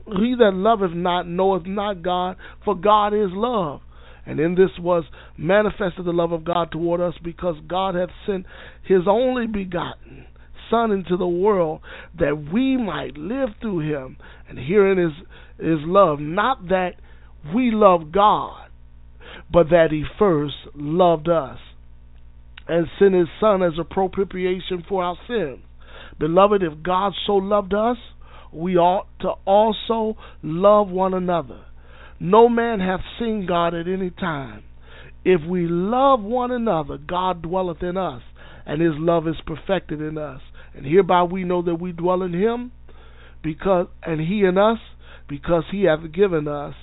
he 0.06 0.34
that 0.38 0.52
loveth 0.52 0.92
not 0.92 1.28
knoweth 1.28 1.66
not 1.66 2.02
God, 2.02 2.36
for 2.64 2.74
God 2.74 3.14
is 3.14 3.30
love. 3.30 3.82
And 4.26 4.40
in 4.40 4.54
this 4.54 4.70
was 4.78 5.04
manifested 5.36 6.04
the 6.04 6.12
love 6.12 6.32
of 6.32 6.44
God 6.44 6.72
toward 6.72 7.00
us, 7.00 7.14
because 7.22 7.54
God 7.68 7.94
hath 7.94 8.10
sent 8.26 8.46
his 8.82 9.02
only 9.06 9.46
begotten 9.46 10.26
Son 10.70 10.90
into 10.92 11.16
the 11.16 11.26
world 11.26 11.80
that 12.18 12.50
we 12.52 12.76
might 12.76 13.16
live 13.16 13.50
through 13.60 13.80
him. 13.80 14.16
And 14.48 14.58
herein 14.58 14.98
is 14.98 15.12
is 15.58 15.78
love, 15.84 16.20
not 16.20 16.68
that 16.68 16.94
we 17.54 17.70
love 17.70 18.12
God, 18.12 18.68
but 19.52 19.70
that 19.70 19.88
he 19.90 20.04
first 20.18 20.54
loved 20.74 21.28
us 21.28 21.58
and 22.68 22.86
sent 22.98 23.14
his 23.14 23.28
Son 23.40 23.62
as 23.62 23.72
a 23.78 23.84
propitiation 23.84 24.84
for 24.88 25.02
our 25.02 25.16
sins. 25.26 25.58
Beloved, 26.18 26.62
if 26.62 26.82
God 26.82 27.12
so 27.26 27.34
loved 27.34 27.74
us, 27.74 27.96
we 28.52 28.76
ought 28.76 29.06
to 29.20 29.30
also 29.44 30.16
love 30.42 30.88
one 30.88 31.14
another. 31.14 31.62
No 32.18 32.48
man 32.48 32.80
hath 32.80 33.00
seen 33.18 33.46
God 33.48 33.74
at 33.74 33.88
any 33.88 34.10
time. 34.10 34.62
If 35.24 35.40
we 35.48 35.66
love 35.66 36.20
one 36.22 36.50
another, 36.50 36.98
God 36.98 37.42
dwelleth 37.42 37.82
in 37.82 37.96
us, 37.96 38.22
and 38.66 38.80
his 38.80 38.92
love 38.96 39.26
is 39.26 39.36
perfected 39.46 40.00
in 40.00 40.18
us. 40.18 40.40
And 40.74 40.86
hereby 40.86 41.24
we 41.24 41.44
know 41.44 41.62
that 41.62 41.80
we 41.80 41.92
dwell 41.92 42.22
in 42.22 42.32
him, 42.32 42.72
because 43.42 43.86
and 44.02 44.20
he 44.20 44.44
in 44.44 44.58
us, 44.58 44.78
because 45.28 45.64
he 45.70 45.84
hath 45.84 46.12
given 46.12 46.46
us 46.46 46.74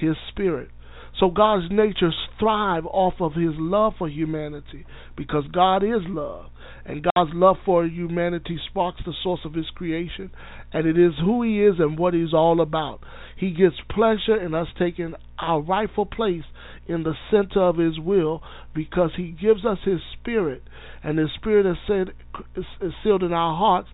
his 0.00 0.16
spirit. 0.28 0.70
So 1.18 1.30
God's 1.30 1.66
nature 1.70 2.12
thrive 2.38 2.86
off 2.86 3.14
of 3.20 3.34
his 3.34 3.52
love 3.56 3.94
for 3.98 4.08
humanity, 4.08 4.86
because 5.16 5.44
God 5.52 5.82
is 5.82 6.02
love. 6.06 6.46
And 6.84 7.04
God's 7.14 7.32
love 7.34 7.56
for 7.66 7.84
humanity 7.84 8.58
sparks 8.70 9.02
the 9.04 9.12
source 9.22 9.40
of 9.44 9.52
his 9.54 9.68
creation, 9.74 10.30
and 10.72 10.86
it 10.86 10.96
is 10.96 11.12
who 11.20 11.42
he 11.42 11.62
is 11.62 11.74
and 11.78 11.98
what 11.98 12.14
he's 12.14 12.32
all 12.32 12.60
about. 12.60 13.00
He 13.36 13.50
gets 13.50 13.76
pleasure 13.90 14.36
in 14.40 14.54
us 14.54 14.68
taking 14.78 15.14
our 15.38 15.60
rightful 15.60 16.06
place 16.06 16.44
in 16.86 17.02
the 17.02 17.14
center 17.30 17.60
of 17.60 17.76
his 17.76 17.98
will 17.98 18.42
because 18.74 19.10
he 19.16 19.32
gives 19.32 19.66
us 19.66 19.78
his 19.84 20.00
spirit, 20.18 20.62
and 21.02 21.18
his 21.18 21.30
spirit 21.34 21.66
is, 21.66 21.76
said, 21.86 22.10
is 22.56 22.92
sealed 23.02 23.22
in 23.22 23.32
our 23.32 23.56
hearts 23.56 23.88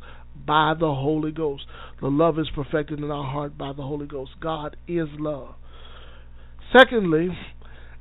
by 0.47 0.75
the 0.79 0.95
Holy 0.95 1.33
Ghost. 1.33 1.65
The 2.01 2.09
love 2.09 2.39
is 2.39 2.51
perfected 2.55 2.99
in 2.99 3.11
our 3.11 3.25
heart 3.25 3.57
by 3.59 3.73
the 3.73 3.83
Holy 3.83 4.07
Ghost. 4.07 4.33
God 4.41 4.77
is 4.87 5.09
love. 5.19 5.55
Secondly, 6.73 7.29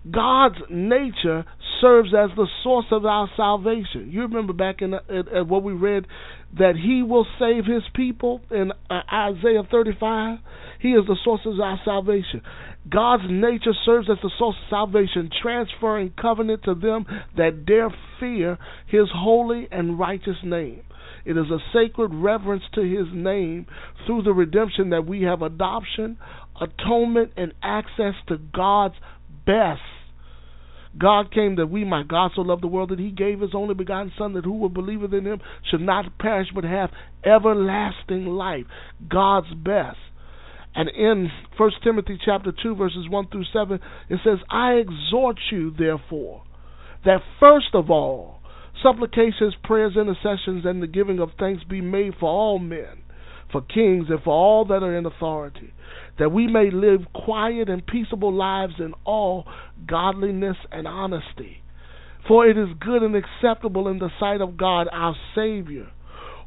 God's 0.10 0.58
nature 0.70 1.46
serves 1.80 2.14
as 2.14 2.30
the 2.36 2.48
source 2.64 2.86
of 2.92 3.06
our 3.06 3.30
salvation. 3.38 4.10
You 4.12 4.24
remember 4.24 4.54
back 4.54 4.82
in 4.82 4.94
at, 4.94 5.28
at 5.34 5.48
what 5.48 5.64
we 5.64 5.74
read 5.74 6.08
that 6.58 6.76
He 6.76 7.04
will 7.04 7.26
save 7.40 7.66
His 7.66 7.84
people 7.96 8.42
in 8.52 8.72
uh, 8.90 9.02
Isaiah 9.12 9.64
35. 9.70 10.40
He 10.80 10.90
is 10.90 11.06
the 11.08 11.18
source 11.24 11.42
of 11.46 11.60
our 11.60 11.80
salvation. 11.86 12.42
God's 12.90 13.24
nature 13.30 13.74
serves 13.86 14.10
as 14.10 14.18
the 14.22 14.32
source 14.38 14.56
of 14.62 14.70
salvation, 14.70 15.30
transferring 15.42 16.14
covenant 16.20 16.64
to 16.64 16.76
them 16.76 17.06
that 17.38 17.66
dare 17.66 17.90
fear 18.20 18.58
His 18.88 19.08
holy 19.14 19.68
and 19.72 19.98
righteous 19.98 20.38
name. 20.44 20.82
It 21.26 21.38
is 21.38 21.46
a 21.50 21.60
sacred 21.74 22.14
reverence 22.14 22.64
to 22.74 22.82
His 22.82 23.08
name 23.14 23.68
through 24.06 24.24
the 24.24 24.34
redemption 24.34 24.90
that 24.90 25.06
we 25.06 25.22
have 25.22 25.42
adoption, 25.42 26.18
atonement, 26.64 27.34
and 27.38 27.54
access 27.62 28.16
to 28.28 28.38
God's 28.38 28.96
best. 29.46 29.82
God 30.98 31.34
came 31.34 31.56
that 31.56 31.68
we 31.68 31.84
might. 31.84 32.08
God 32.08 32.32
so 32.36 32.42
loved 32.42 32.64
the 32.64 32.68
world 32.68 32.90
that 32.90 33.00
he 33.00 33.10
gave 33.10 33.40
his 33.40 33.56
only 33.56 33.74
begotten 33.74 34.12
Son, 34.18 34.34
that 34.34 34.46
who 34.46 34.70
believe 34.70 35.04
in 35.04 35.26
him 35.26 35.42
should 35.70 35.82
not 35.82 36.18
perish 36.20 36.50
but 36.54 36.64
have 36.64 36.92
everlasting 37.26 38.26
life. 38.26 38.66
God's 39.10 39.54
best. 39.54 39.98
And 40.76 40.90
in 40.90 41.30
1 41.58 41.72
Timothy 41.84 42.20
chapter 42.24 42.52
2, 42.52 42.76
verses 42.76 43.08
1 43.10 43.28
through 43.30 43.46
7, 43.54 43.80
it 44.10 44.20
says, 44.24 44.40
I 44.50 44.74
exhort 44.74 45.38
you, 45.52 45.72
therefore, 45.78 46.44
that 47.06 47.22
first 47.40 47.74
of 47.74 47.92
all, 47.92 48.40
supplications, 48.82 49.56
prayers, 49.64 49.96
intercessions, 49.96 50.66
and 50.66 50.82
the 50.82 50.88
giving 50.88 51.20
of 51.20 51.30
thanks 51.40 51.64
be 51.64 51.82
made 51.82 52.14
for 52.20 52.30
all 52.30 52.58
men, 52.58 53.04
for 53.52 53.62
kings, 53.62 54.08
and 54.10 54.22
for 54.24 54.34
all 54.34 54.66
that 54.66 54.82
are 54.82 54.98
in 54.98 55.06
authority 55.06 55.74
that 56.20 56.32
we 56.32 56.48
may 56.48 56.70
live 56.72 57.02
quiet 57.14 57.70
and 57.70 57.86
peaceable 57.86 58.34
lives 58.34 58.74
in 58.80 58.94
all 59.06 59.46
godliness 59.88 60.58
and 60.72 60.88
honesty. 60.88 61.64
For 62.28 62.48
it 62.48 62.58
is 62.58 62.70
good 62.80 63.04
and 63.04 63.16
acceptable 63.16 63.88
in 63.88 64.00
the 64.00 64.10
sight 64.20 64.42
of 64.42 64.56
God 64.58 64.88
our 64.92 65.16
Savior, 65.36 65.88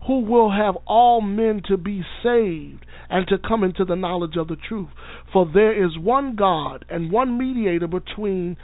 who 0.07 0.21
will 0.21 0.51
have 0.51 0.77
all 0.87 1.21
men 1.21 1.63
to 1.69 1.77
be 1.77 2.03
saved 2.23 2.87
and 3.11 3.27
to 3.29 3.37
come 3.39 3.63
into 3.63 3.85
the 3.85 3.97
knowledge 3.97 4.37
of 4.37 4.49
the 4.49 4.57
truth. 4.57 4.89
For 5.33 5.51
there 5.53 5.85
is 5.85 5.99
one 5.99 6.37
God 6.37 6.85
and 6.89 7.13
one 7.13 7.37
mediator 7.37 7.89
between 7.89 8.57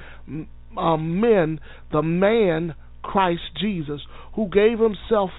uh, 0.76 0.96
men, 0.96 1.60
the 1.90 2.02
man 2.02 2.74
Christ 3.02 3.42
Jesus, 3.60 4.00
who 4.34 4.48
gave 4.48 4.78
himself 4.78 5.30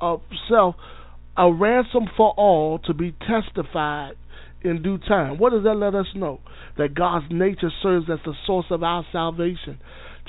uh, 0.00 0.16
self 0.48 0.76
a 1.36 1.52
ransom 1.52 2.04
for 2.16 2.32
all 2.36 2.78
to 2.80 2.94
be 2.94 3.14
testified 3.26 4.14
in 4.62 4.82
due 4.82 4.98
time. 4.98 5.38
What 5.38 5.52
does 5.52 5.64
that 5.64 5.74
let 5.74 5.94
us 5.94 6.06
know? 6.14 6.40
That 6.78 6.94
God's 6.94 7.26
nature 7.30 7.70
serves 7.82 8.06
as 8.10 8.18
the 8.24 8.34
source 8.46 8.66
of 8.70 8.82
our 8.82 9.04
salvation, 9.12 9.78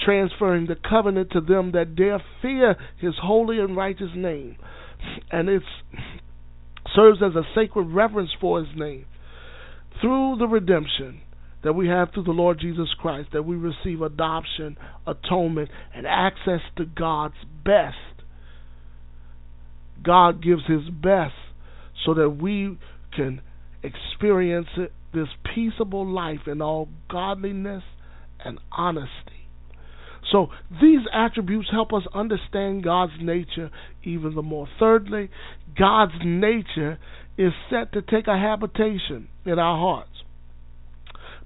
transferring 0.04 0.68
the 0.68 0.76
covenant 0.90 1.32
to 1.32 1.42
them 1.42 1.72
that 1.74 1.96
dare 1.96 2.22
fear 2.42 2.76
his 3.00 3.14
holy 3.22 3.60
and 3.60 3.76
righteous 3.76 4.12
name. 4.16 4.58
And 5.32 5.50
it 5.50 5.64
serves 6.96 7.20
as 7.22 7.36
a 7.36 7.44
sacred 7.56 7.86
reverence 7.86 8.32
for 8.40 8.64
his 8.64 8.76
name. 8.76 9.06
Through 10.02 10.38
the 10.40 10.48
redemption 10.48 11.22
that 11.64 11.74
we 11.74 11.88
have 11.88 12.10
through 12.14 12.24
the 12.24 12.32
Lord 12.32 12.60
Jesus 12.60 12.90
Christ, 13.00 13.30
that 13.34 13.44
we 13.44 13.56
receive 13.56 14.02
adoption, 14.02 14.78
atonement, 15.06 15.70
and 15.94 16.08
access 16.08 16.62
to 16.78 16.86
God's 16.86 17.36
best. 17.64 17.96
God 20.04 20.44
gives 20.44 20.66
his 20.68 20.90
best 20.90 21.36
so 22.04 22.16
that 22.16 22.30
we 22.30 22.80
can 23.16 23.42
experience 23.84 24.68
this 25.14 25.28
peaceable 25.54 26.08
life 26.08 26.48
in 26.48 26.62
all 26.62 26.90
godliness 27.10 27.84
and 28.44 28.60
honesty. 28.72 29.42
So 30.32 30.48
these 30.82 31.02
attributes 31.14 31.70
help 31.72 31.94
us 31.94 32.04
understand 32.14 32.84
God's 32.84 33.14
nature 33.20 33.70
even 34.04 34.36
the 34.36 34.42
more. 34.42 34.68
Thirdly, 34.80 35.30
God's 35.78 36.14
nature 36.24 36.98
is 37.38 37.52
set 37.70 37.94
to 37.94 38.02
take 38.02 38.28
a 38.28 38.38
habitation 38.38 39.28
in 39.46 39.60
our 39.60 39.78
hearts, 39.78 40.24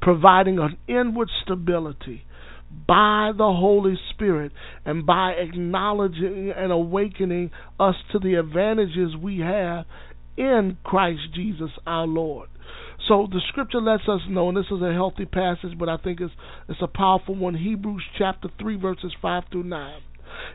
providing 0.02 0.60
an 0.60 0.78
inward 0.88 1.30
stability 1.43 2.24
by 2.88 3.32
the 3.36 3.43
Holy 3.43 3.98
Spirit 4.13 4.52
and 4.86 5.06
by 5.06 5.32
acknowledging 5.32 6.52
and 6.56 6.71
awakening 6.71 7.52
us 7.80 7.95
to 8.12 8.19
the 8.19 8.36
advantages 8.36 9.15
we 9.15 9.39
have 9.39 9.86
in 10.38 10.78
Christ 10.84 11.21
Jesus 11.34 11.71
our 11.86 12.08
Lord. 12.08 12.50
So 13.08 13.28
the 13.30 13.41
scripture 13.50 13.82
lets 13.82 14.04
us 14.08 14.21
know, 14.28 14.50
and 14.50 14.58
this 14.58 14.65
is 14.71 14.82
a 14.82 14.93
healthy 14.93 15.26
passage, 15.26 15.78
but 15.78 15.89
I 15.89 15.98
think 15.98 16.21
it's 16.21 16.34
it's 16.67 16.82
a 16.82 16.88
powerful 16.88 17.36
one. 17.36 17.56
Hebrews 17.56 18.04
chapter 18.17 18.50
three, 18.60 18.78
verses 18.78 19.13
five 19.21 19.43
through 19.52 19.63
nine. 19.63 20.02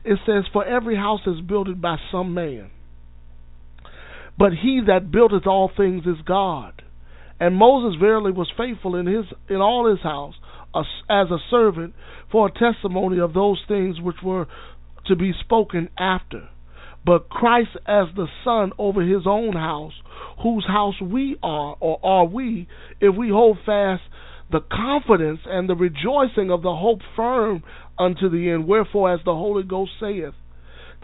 It 0.05 0.19
says, 0.27 0.45
For 0.53 0.65
every 0.65 0.97
house 0.97 1.21
is 1.27 1.41
builded 1.41 1.81
by 1.81 1.97
some 2.11 2.35
man. 2.35 2.71
But 4.39 4.53
he 4.53 4.81
that 4.87 5.11
buildeth 5.11 5.47
all 5.47 5.71
things 5.75 6.05
is 6.07 6.23
God. 6.27 6.83
And 7.39 7.55
Moses 7.55 7.99
verily 7.99 8.33
was 8.33 8.53
faithful 8.57 8.97
in 8.97 9.07
his 9.07 9.27
in 9.49 9.57
all 9.57 9.89
his 9.89 10.01
house 10.03 10.35
as 10.75 11.31
a 11.31 11.39
servant 11.51 11.95
for 12.31 12.49
a 12.49 12.53
testimony 12.53 13.19
of 13.19 13.35
those 13.35 13.61
things 13.67 14.01
which 14.01 14.17
were 14.23 14.47
to 15.07 15.17
be 15.17 15.33
spoken 15.41 15.89
after 15.99 16.49
but 17.05 17.29
Christ 17.29 17.71
as 17.87 18.07
the 18.15 18.27
Son 18.45 18.73
over 18.79 19.03
his 19.03 19.23
own 19.27 19.55
house, 19.55 19.95
whose 20.43 20.67
house 20.67 21.01
we 21.01 21.37
are, 21.43 21.77
or 21.81 21.99
are 22.05 22.27
we, 22.27 22.69
if 23.01 23.17
we 23.17 23.29
hold 23.31 23.59
fast 23.65 24.03
the 24.51 24.61
confidence 24.61 25.41
and 25.47 25.69
the 25.69 25.77
rejoicing 25.77 26.51
of 26.51 26.63
the 26.63 26.75
hope 26.75 27.01
firm 27.15 27.63
unto 27.99 28.29
the 28.29 28.51
end. 28.51 28.67
Wherefore, 28.67 29.15
as 29.15 29.21
the 29.25 29.35
Holy 29.35 29.63
Ghost 29.63 29.93
saith, 30.01 30.35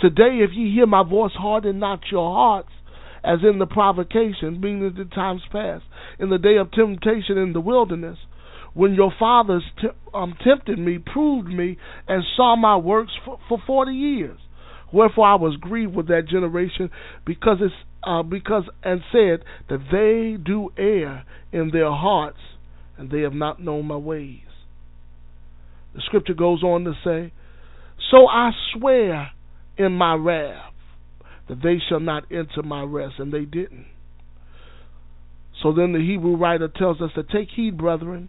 Today, 0.00 0.40
if 0.42 0.50
ye 0.52 0.74
hear 0.74 0.87
my 0.87 1.02
voice, 1.09 1.32
harden 1.32 1.78
not 1.78 2.00
your 2.11 2.35
hearts, 2.35 2.68
as 3.24 3.38
in 3.42 3.59
the 3.59 3.66
provocation, 3.66 4.61
being 4.61 4.85
in 4.85 4.94
the 4.96 5.04
times 5.04 5.42
past, 5.50 5.85
in 6.18 6.28
the 6.28 6.38
day 6.38 6.56
of 6.56 6.70
temptation 6.70 7.38
in 7.38 7.52
the 7.52 7.61
wilderness, 7.61 8.18
when 8.74 8.94
your 8.94 9.12
fathers 9.18 9.62
t- 9.80 9.88
um, 10.12 10.35
tempted 10.44 10.78
me, 10.78 10.98
proved 10.98 11.48
me, 11.48 11.78
and 12.06 12.22
saw 12.37 12.56
my 12.56 12.76
works 12.76 13.12
for, 13.24 13.38
for 13.48 13.59
forty 13.66 13.94
years. 13.94 14.38
Wherefore 14.92 15.27
I 15.27 15.35
was 15.35 15.57
grieved 15.61 15.94
with 15.94 16.09
that 16.09 16.29
generation 16.29 16.90
because 17.25 17.59
it's 17.61 17.75
uh, 18.07 18.22
because 18.22 18.64
and 18.85 19.01
said 19.11 19.44
that 19.68 19.81
they 19.90 20.40
do 20.42 20.70
err 20.79 21.25
in 21.53 21.70
their 21.72 21.90
hearts 21.90 22.38
and 22.96 23.11
they 23.11 23.22
have 23.22 23.35
not 23.35 23.61
known 23.61 23.87
my 23.87 23.96
ways. 23.96 24.40
The 25.94 26.03
scripture 26.05 26.35
goes 26.35 26.62
on 26.62 26.85
to 26.85 26.92
say, 27.05 27.33
So 28.11 28.29
I 28.29 28.51
swear 28.72 29.31
in 29.77 29.92
my 29.92 30.14
wrath 30.14 30.72
that 31.49 31.62
they 31.62 31.79
shall 31.88 32.01
not 32.01 32.25
enter 32.31 32.62
my 32.62 32.83
rest, 32.83 33.14
and 33.18 33.33
they 33.33 33.44
didn't. 33.44 33.87
So 35.62 35.72
then 35.72 35.92
the 35.92 36.01
Hebrew 36.01 36.37
writer 36.37 36.68
tells 36.68 37.01
us 37.01 37.11
to 37.14 37.22
take 37.22 37.49
heed, 37.55 37.79
brethren, 37.79 38.29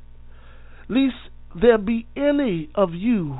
lest 0.87 1.15
there 1.59 1.77
be 1.77 2.07
any 2.15 2.69
of 2.75 2.93
you 2.93 3.39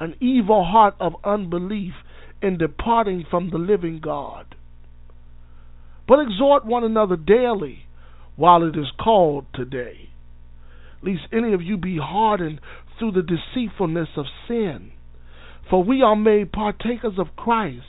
an 0.00 0.14
evil 0.20 0.64
heart 0.64 0.94
of 1.00 1.14
unbelief 1.24 1.92
in 2.42 2.58
departing 2.58 3.24
from 3.28 3.50
the 3.50 3.58
living 3.58 4.00
God. 4.02 4.54
But 6.06 6.20
exhort 6.20 6.64
one 6.64 6.84
another 6.84 7.16
daily 7.16 7.86
while 8.36 8.62
it 8.62 8.76
is 8.76 8.86
called 9.02 9.46
today, 9.54 10.10
lest 11.02 11.22
any 11.32 11.52
of 11.52 11.62
you 11.62 11.76
be 11.76 11.98
hardened 12.00 12.60
through 12.98 13.12
the 13.12 13.22
deceitfulness 13.22 14.08
of 14.16 14.26
sin. 14.46 14.92
For 15.68 15.84
we 15.84 16.02
are 16.02 16.16
made 16.16 16.52
partakers 16.52 17.18
of 17.18 17.36
Christ 17.36 17.84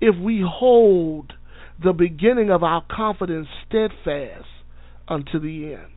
if 0.00 0.16
we 0.16 0.42
hold 0.46 1.32
the 1.82 1.92
beginning 1.92 2.50
of 2.50 2.62
our 2.62 2.84
confidence 2.90 3.48
steadfast 3.68 4.46
unto 5.08 5.38
the 5.38 5.74
end. 5.74 5.92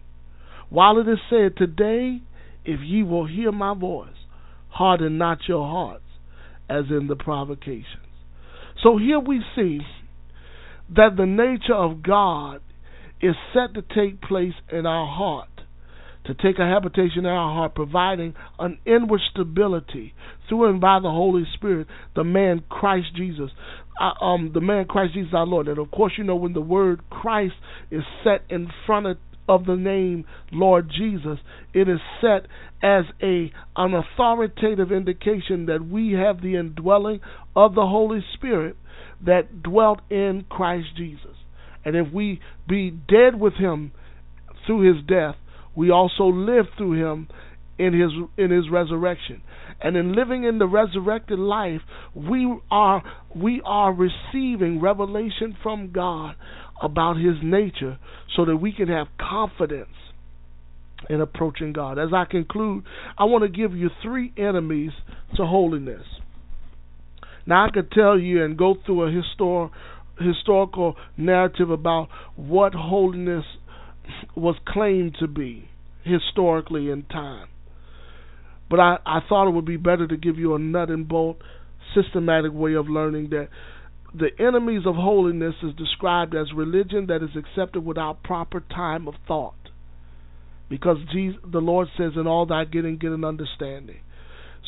While 0.69 0.97
it 0.99 1.07
is 1.07 1.19
said, 1.29 1.55
Today, 1.55 2.21
if 2.65 2.81
ye 2.81 3.03
will 3.03 3.27
hear 3.27 3.51
my 3.51 3.73
voice, 3.73 4.09
harden 4.69 5.17
not 5.17 5.47
your 5.47 5.65
hearts 5.65 6.04
as 6.69 6.85
in 6.89 7.07
the 7.07 7.15
provocations. 7.15 7.85
So 8.83 8.97
here 8.97 9.19
we 9.19 9.41
see 9.55 9.79
that 10.95 11.15
the 11.17 11.25
nature 11.25 11.73
of 11.73 12.03
God 12.03 12.61
is 13.21 13.35
set 13.53 13.73
to 13.73 13.81
take 13.81 14.21
place 14.21 14.53
in 14.71 14.85
our 14.85 15.07
heart, 15.07 15.49
to 16.25 16.33
take 16.33 16.59
a 16.59 16.65
habitation 16.65 17.19
in 17.19 17.25
our 17.25 17.53
heart, 17.53 17.75
providing 17.75 18.33
an 18.59 18.77
inward 18.85 19.21
stability 19.31 20.13
through 20.47 20.69
and 20.69 20.81
by 20.81 20.99
the 20.99 21.09
Holy 21.09 21.43
Spirit, 21.53 21.87
the 22.15 22.23
man 22.23 22.63
Christ 22.69 23.07
Jesus. 23.15 23.51
Uh, 23.99 24.25
um, 24.25 24.51
the 24.53 24.59
man 24.59 24.85
Christ 24.85 25.13
Jesus 25.13 25.31
our 25.33 25.45
Lord. 25.45 25.69
And 25.69 25.79
of 25.79 25.89
course, 25.89 26.13
you 26.17 26.25
know 26.25 26.35
when 26.35 26.51
the 26.51 26.61
word 26.61 27.01
Christ 27.09 27.53
is 27.89 28.03
set 28.23 28.41
in 28.49 28.67
front 28.85 29.05
of 29.05 29.17
of 29.47 29.65
the 29.65 29.75
name 29.75 30.25
Lord 30.51 30.89
Jesus, 30.89 31.39
it 31.73 31.87
is 31.87 31.99
set 32.21 32.47
as 32.81 33.05
a 33.21 33.51
an 33.75 33.93
authoritative 33.93 34.91
indication 34.91 35.67
that 35.67 35.85
we 35.85 36.13
have 36.13 36.41
the 36.41 36.55
indwelling 36.55 37.19
of 37.55 37.75
the 37.75 37.85
Holy 37.85 38.23
Spirit 38.33 38.75
that 39.25 39.63
dwelt 39.63 39.99
in 40.09 40.45
Christ 40.49 40.87
Jesus. 40.97 41.35
And 41.83 41.95
if 41.95 42.11
we 42.11 42.39
be 42.67 42.89
dead 42.89 43.39
with 43.39 43.53
him 43.53 43.91
through 44.65 44.93
his 44.93 45.05
death, 45.05 45.35
we 45.75 45.91
also 45.91 46.25
live 46.25 46.65
through 46.77 46.93
him 46.93 47.27
in 47.77 47.93
his 47.93 48.11
in 48.37 48.51
his 48.51 48.69
resurrection. 48.69 49.41
And 49.81 49.97
in 49.97 50.15
living 50.15 50.45
in 50.45 50.57
the 50.57 50.67
resurrected 50.67 51.37
life, 51.37 51.81
we 52.13 52.51
are 52.71 53.03
we 53.35 53.61
are 53.65 53.93
receiving 53.93 54.79
revelation 54.79 55.57
from 55.61 55.91
God 55.91 56.35
about 56.81 57.17
his 57.17 57.35
nature 57.41 57.97
so 58.35 58.45
that 58.45 58.57
we 58.57 58.73
can 58.73 58.87
have 58.87 59.07
confidence 59.19 59.89
in 61.09 61.21
approaching 61.21 61.73
God. 61.73 61.99
As 61.99 62.09
I 62.13 62.25
conclude, 62.25 62.83
I 63.17 63.25
want 63.25 63.43
to 63.43 63.49
give 63.49 63.75
you 63.75 63.89
three 64.01 64.33
enemies 64.37 64.91
to 65.35 65.45
holiness. 65.45 66.03
Now 67.45 67.65
I 67.65 67.69
could 67.71 67.91
tell 67.91 68.19
you 68.19 68.43
and 68.43 68.57
go 68.57 68.75
through 68.85 69.03
a 69.03 69.11
histor- 69.11 69.69
historical 70.19 70.95
narrative 71.17 71.69
about 71.69 72.09
what 72.35 72.73
holiness 72.73 73.45
was 74.35 74.55
claimed 74.67 75.15
to 75.19 75.27
be 75.27 75.69
historically 76.03 76.89
in 76.89 77.03
time. 77.03 77.47
But 78.69 78.79
I, 78.79 78.97
I 79.05 79.19
thought 79.27 79.47
it 79.47 79.53
would 79.53 79.65
be 79.65 79.77
better 79.77 80.07
to 80.07 80.17
give 80.17 80.37
you 80.37 80.55
a 80.55 80.59
nut 80.59 80.89
and 80.89 81.07
bolt 81.07 81.37
systematic 81.93 82.51
way 82.51 82.73
of 82.73 82.87
learning 82.87 83.29
that 83.29 83.49
the 84.17 84.31
enemies 84.39 84.83
of 84.85 84.95
holiness 84.95 85.55
is 85.61 85.73
described 85.75 86.35
as 86.35 86.47
religion 86.55 87.07
that 87.07 87.21
is 87.21 87.35
accepted 87.35 87.85
without 87.85 88.23
proper 88.23 88.61
time 88.61 89.07
of 89.07 89.15
thought. 89.27 89.55
Because 90.69 90.97
Jesus, 91.11 91.39
the 91.45 91.59
Lord 91.59 91.87
says, 91.97 92.13
in 92.15 92.25
all 92.25 92.45
thy 92.45 92.65
getting, 92.65 92.97
get 92.97 93.11
an 93.11 93.25
understanding. 93.25 93.99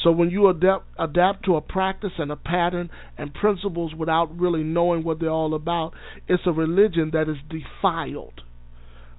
So 0.04 0.12
when 0.12 0.30
you 0.30 0.48
adapt, 0.48 0.86
adapt 1.00 1.46
to 1.46 1.56
a 1.56 1.62
practice 1.62 2.12
and 2.18 2.32
a 2.32 2.36
pattern 2.36 2.90
and 3.18 3.34
principles 3.34 3.94
without 3.96 4.38
really 4.38 4.64
knowing 4.64 5.04
what 5.04 5.20
they're 5.20 5.30
all 5.30 5.56
about, 5.56 5.94
it's 6.28 6.44
a 6.46 6.52
religion 6.52 7.12
that 7.14 7.28
is 7.28 7.38
defiled. 7.50 8.42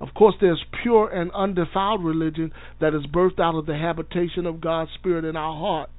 Of 0.00 0.14
course, 0.14 0.36
there's 0.40 0.64
pure 0.82 1.08
and 1.08 1.32
undefiled 1.32 2.04
religion 2.04 2.52
that 2.80 2.94
is 2.94 3.06
birthed 3.06 3.40
out 3.40 3.56
of 3.56 3.66
the 3.66 3.76
habitation 3.76 4.46
of 4.46 4.60
God's 4.60 4.92
Spirit 4.94 5.24
in 5.24 5.36
our 5.36 5.58
heart. 5.58 5.90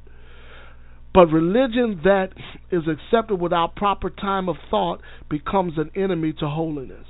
But 1.13 1.27
religion 1.27 2.01
that 2.03 2.29
is 2.71 2.83
accepted 2.87 3.35
without 3.37 3.75
proper 3.75 4.09
time 4.09 4.47
of 4.47 4.57
thought 4.69 5.01
becomes 5.29 5.73
an 5.77 5.91
enemy 5.95 6.33
to 6.39 6.47
holiness. 6.47 7.05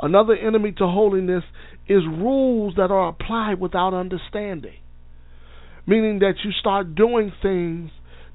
Another 0.00 0.34
enemy 0.34 0.72
to 0.72 0.86
holiness 0.86 1.44
is 1.88 2.02
rules 2.06 2.74
that 2.76 2.90
are 2.90 3.08
applied 3.08 3.60
without 3.60 3.94
understanding, 3.94 4.78
meaning 5.86 6.20
that 6.20 6.34
you 6.44 6.50
start 6.58 6.94
doing 6.94 7.32
things 7.42 7.90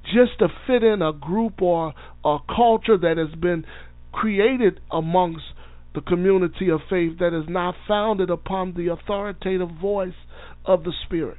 just 0.05 0.39
to 0.39 0.47
fit 0.65 0.83
in 0.83 1.01
a 1.01 1.11
group 1.11 1.61
or 1.61 1.93
a 2.23 2.37
culture 2.47 2.97
that 2.97 3.17
has 3.17 3.37
been 3.39 3.65
created 4.13 4.79
amongst 4.91 5.43
the 5.93 6.01
community 6.01 6.69
of 6.69 6.79
faith 6.89 7.19
that 7.19 7.37
is 7.37 7.49
not 7.49 7.75
founded 7.87 8.29
upon 8.29 8.73
the 8.75 8.87
authoritative 8.87 9.69
voice 9.81 10.13
of 10.65 10.83
the 10.83 10.93
Spirit. 11.05 11.37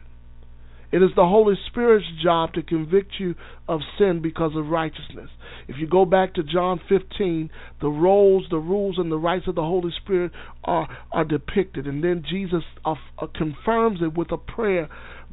It 0.91 1.03
is 1.03 1.11
the 1.15 1.27
Holy 1.27 1.55
Spirit's 1.67 2.07
job 2.23 2.55
to 2.55 2.63
convict 2.63 3.13
you 3.19 3.35
of 3.69 3.81
sin 3.99 4.21
because 4.23 4.53
of 4.57 4.69
righteousness. 4.69 5.29
If 5.69 5.77
you 5.79 5.87
go 5.87 6.07
back 6.07 6.35
to 6.35 6.43
John 6.43 6.81
15, 6.89 7.51
the 7.81 7.89
roles, 7.89 8.47
the 8.51 8.59
rules, 8.59 8.97
and 8.99 9.13
the 9.13 9.19
rights 9.19 9.47
of 9.47 9.55
the 9.55 9.63
Holy 9.63 9.93
Spirit 10.03 10.33
are 10.65 10.89
are 11.13 11.25
depicted, 11.25 11.87
and 11.87 12.03
then 12.03 12.25
Jesus 12.29 12.63
uh, 12.85 12.95
uh, 13.19 13.27
confirms 13.35 14.01
it 14.03 14.17
with 14.17 14.33
a 14.33 14.39
prayer 14.39 14.89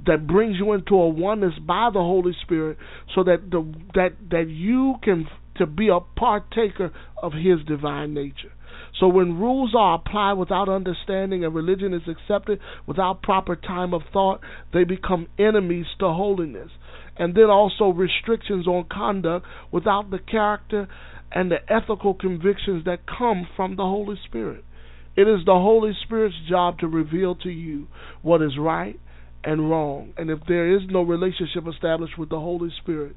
that 0.05 0.27
brings 0.27 0.57
you 0.57 0.73
into 0.73 0.95
a 0.95 1.07
oneness 1.07 1.53
by 1.65 1.89
the 1.93 1.99
Holy 1.99 2.33
Spirit, 2.41 2.77
so 3.13 3.23
that 3.23 3.49
the 3.49 3.63
that 3.93 4.11
that 4.29 4.49
you 4.49 4.95
can 5.03 5.27
to 5.55 5.65
be 5.65 5.87
a 5.87 5.99
partaker 6.19 6.91
of 7.23 7.31
His 7.31 7.63
divine 7.65 8.13
nature. 8.13 8.51
So 8.99 9.07
when 9.07 9.39
rules 9.39 9.73
are 9.77 9.95
applied 9.95 10.33
without 10.33 10.69
understanding 10.69 11.43
and 11.43 11.53
religion 11.53 11.93
is 11.93 12.07
accepted 12.07 12.59
without 12.85 13.21
proper 13.21 13.55
time 13.55 13.93
of 13.93 14.03
thought, 14.13 14.39
they 14.73 14.83
become 14.83 15.27
enemies 15.37 15.87
to 15.99 16.07
holiness. 16.07 16.69
And 17.17 17.35
then 17.35 17.49
also 17.49 17.89
restrictions 17.89 18.67
on 18.67 18.85
conduct 18.91 19.45
without 19.71 20.11
the 20.11 20.19
character 20.19 20.87
and 21.31 21.51
the 21.51 21.59
ethical 21.69 22.13
convictions 22.13 22.85
that 22.85 22.99
come 23.05 23.47
from 23.55 23.75
the 23.75 23.83
Holy 23.83 24.17
Spirit. 24.25 24.63
It 25.17 25.27
is 25.27 25.45
the 25.45 25.53
Holy 25.53 25.93
Spirit's 26.03 26.35
job 26.49 26.79
to 26.79 26.87
reveal 26.87 27.35
to 27.35 27.49
you 27.49 27.87
what 28.21 28.41
is 28.41 28.57
right 28.57 28.99
and 29.45 29.69
wrong. 29.69 30.13
And 30.17 30.29
if 30.29 30.39
there 30.47 30.75
is 30.75 30.81
no 30.89 31.03
relationship 31.03 31.63
established 31.71 32.17
with 32.17 32.29
the 32.29 32.39
Holy 32.39 32.69
Spirit, 32.81 33.15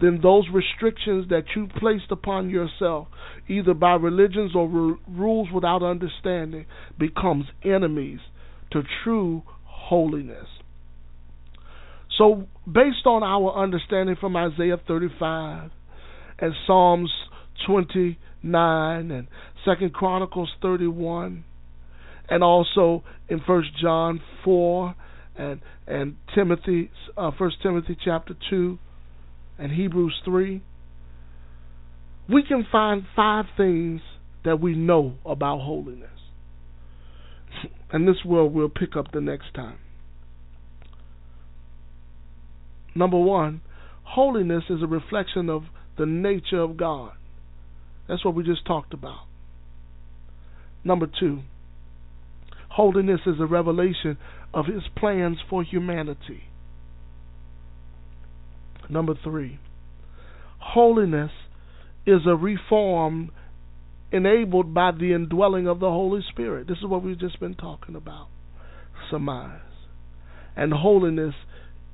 then 0.00 0.20
those 0.22 0.44
restrictions 0.52 1.28
that 1.30 1.44
you 1.56 1.68
placed 1.78 2.10
upon 2.10 2.50
yourself, 2.50 3.08
either 3.48 3.74
by 3.74 3.94
religions 3.94 4.52
or 4.54 4.64
r- 4.64 4.98
rules 5.08 5.48
without 5.52 5.82
understanding, 5.82 6.66
becomes 6.98 7.46
enemies 7.64 8.20
to 8.72 8.82
true 9.02 9.42
holiness. 9.64 10.46
So, 12.16 12.46
based 12.66 13.06
on 13.06 13.22
our 13.22 13.56
understanding 13.56 14.16
from 14.20 14.36
Isaiah 14.36 14.78
35 14.86 15.70
and 16.38 16.52
Psalms 16.66 17.10
29 17.66 18.18
and 19.10 19.26
Second 19.64 19.94
Chronicles 19.94 20.50
31, 20.60 21.44
and 22.28 22.44
also 22.44 23.02
in 23.28 23.40
First 23.46 23.68
John 23.80 24.20
4 24.44 24.94
and 25.40 25.60
and 25.86 26.16
Timothy, 26.34 26.90
uh, 27.16 27.30
First 27.36 27.56
Timothy 27.62 27.96
chapter 28.04 28.34
2 28.50 28.78
and 29.58 29.72
Hebrews 29.72 30.20
3, 30.24 30.62
we 32.28 32.42
can 32.46 32.66
find 32.70 33.04
five 33.16 33.46
things 33.56 34.02
that 34.44 34.60
we 34.60 34.74
know 34.74 35.14
about 35.24 35.60
holiness. 35.60 36.08
And 37.92 38.06
this 38.06 38.18
will 38.24 38.48
we'll 38.48 38.68
pick 38.68 38.94
up 38.96 39.10
the 39.12 39.20
next 39.20 39.52
time. 39.52 39.78
Number 42.94 43.18
one, 43.18 43.62
holiness 44.04 44.62
is 44.70 44.80
a 44.80 44.86
reflection 44.86 45.50
of 45.50 45.64
the 45.98 46.06
nature 46.06 46.60
of 46.60 46.76
God. 46.76 47.12
That's 48.08 48.24
what 48.24 48.36
we 48.36 48.44
just 48.44 48.64
talked 48.64 48.94
about. 48.94 49.26
Number 50.84 51.08
two, 51.18 51.40
holiness 52.68 53.20
is 53.26 53.40
a 53.40 53.46
revelation 53.46 54.16
of 54.52 54.66
His 54.66 54.82
plans 54.96 55.38
for 55.48 55.62
humanity. 55.62 56.44
Number 58.88 59.14
three, 59.22 59.58
holiness 60.58 61.30
is 62.06 62.20
a 62.26 62.34
reform 62.34 63.30
enabled 64.12 64.74
by 64.74 64.90
the 64.90 65.12
indwelling 65.12 65.68
of 65.68 65.78
the 65.78 65.90
Holy 65.90 66.20
Spirit. 66.32 66.66
This 66.66 66.78
is 66.78 66.86
what 66.86 67.02
we've 67.02 67.18
just 67.18 67.38
been 67.38 67.54
talking 67.54 67.94
about. 67.94 68.26
Surmise. 69.10 69.60
And 70.56 70.72
holiness 70.72 71.34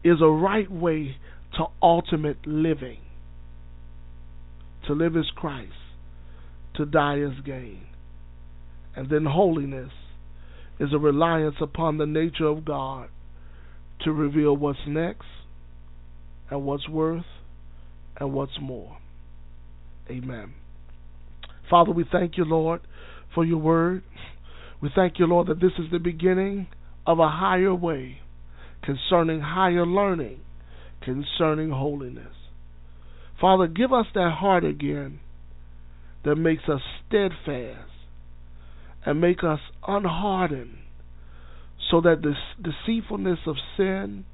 is 0.03 0.23
a 0.23 0.29
right 0.29 0.71
way 0.71 1.17
to 1.59 1.67
ultimate 1.83 2.47
living. 2.47 2.99
To 4.87 4.95
live 4.95 5.17
as 5.17 5.27
Christ, 5.35 5.73
to 6.77 6.87
die 6.87 7.21
as 7.21 7.45
gain. 7.45 7.83
And 8.95 9.11
then 9.11 9.27
holiness 9.27 9.93
is 10.79 10.93
a 10.93 10.99
reliance 10.99 11.57
upon 11.61 11.99
the 11.99 12.07
nature 12.07 12.47
of 12.47 12.65
God 12.65 13.09
to 14.05 14.13
reveal 14.13 14.57
what's 14.57 14.79
next 14.87 15.27
and 16.51 16.65
what's 16.65 16.89
worth 16.89 17.25
and 18.19 18.33
what's 18.33 18.59
more. 18.61 18.99
Amen. 20.11 20.53
Father, 21.69 21.91
we 21.91 22.05
thank 22.11 22.37
you, 22.37 22.45
Lord, 22.45 22.81
for 23.35 23.45
your 23.45 23.59
word. 23.59 24.03
We 24.81 24.91
thank 24.95 25.19
you, 25.19 25.27
Lord, 25.27 25.49
that 25.49 25.61
this 25.61 25.73
is 25.79 25.91
the 25.91 25.99
beginning 25.99 26.69
of 27.07 27.19
a 27.19 27.29
higher 27.29 27.75
way 27.75 28.19
concerning 28.83 29.41
higher 29.41 29.87
learning, 29.87 30.41
concerning 31.03 31.71
holiness. 31.71 32.35
Father, 33.41 33.67
give 33.67 33.93
us 33.93 34.07
that 34.15 34.33
heart 34.39 34.65
again 34.65 35.21
that 36.25 36.37
makes 36.37 36.63
us 36.69 36.81
steadfast 37.07 37.91
and 39.07 39.21
make 39.21 39.45
us 39.45 39.61
unhardened 39.87 40.77
so 41.91 42.01
that 42.01 42.23
the 42.23 42.35
deceitfulness 42.61 43.39
of 43.47 43.55
sin 43.77 44.25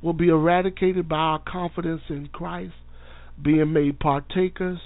will 0.00 0.12
be 0.12 0.28
eradicated 0.28 1.08
by 1.08 1.16
our 1.16 1.42
confidence 1.46 2.02
in 2.08 2.28
Christ, 2.28 2.72
being 3.42 3.72
made 3.72 3.98
partakers 3.98 4.78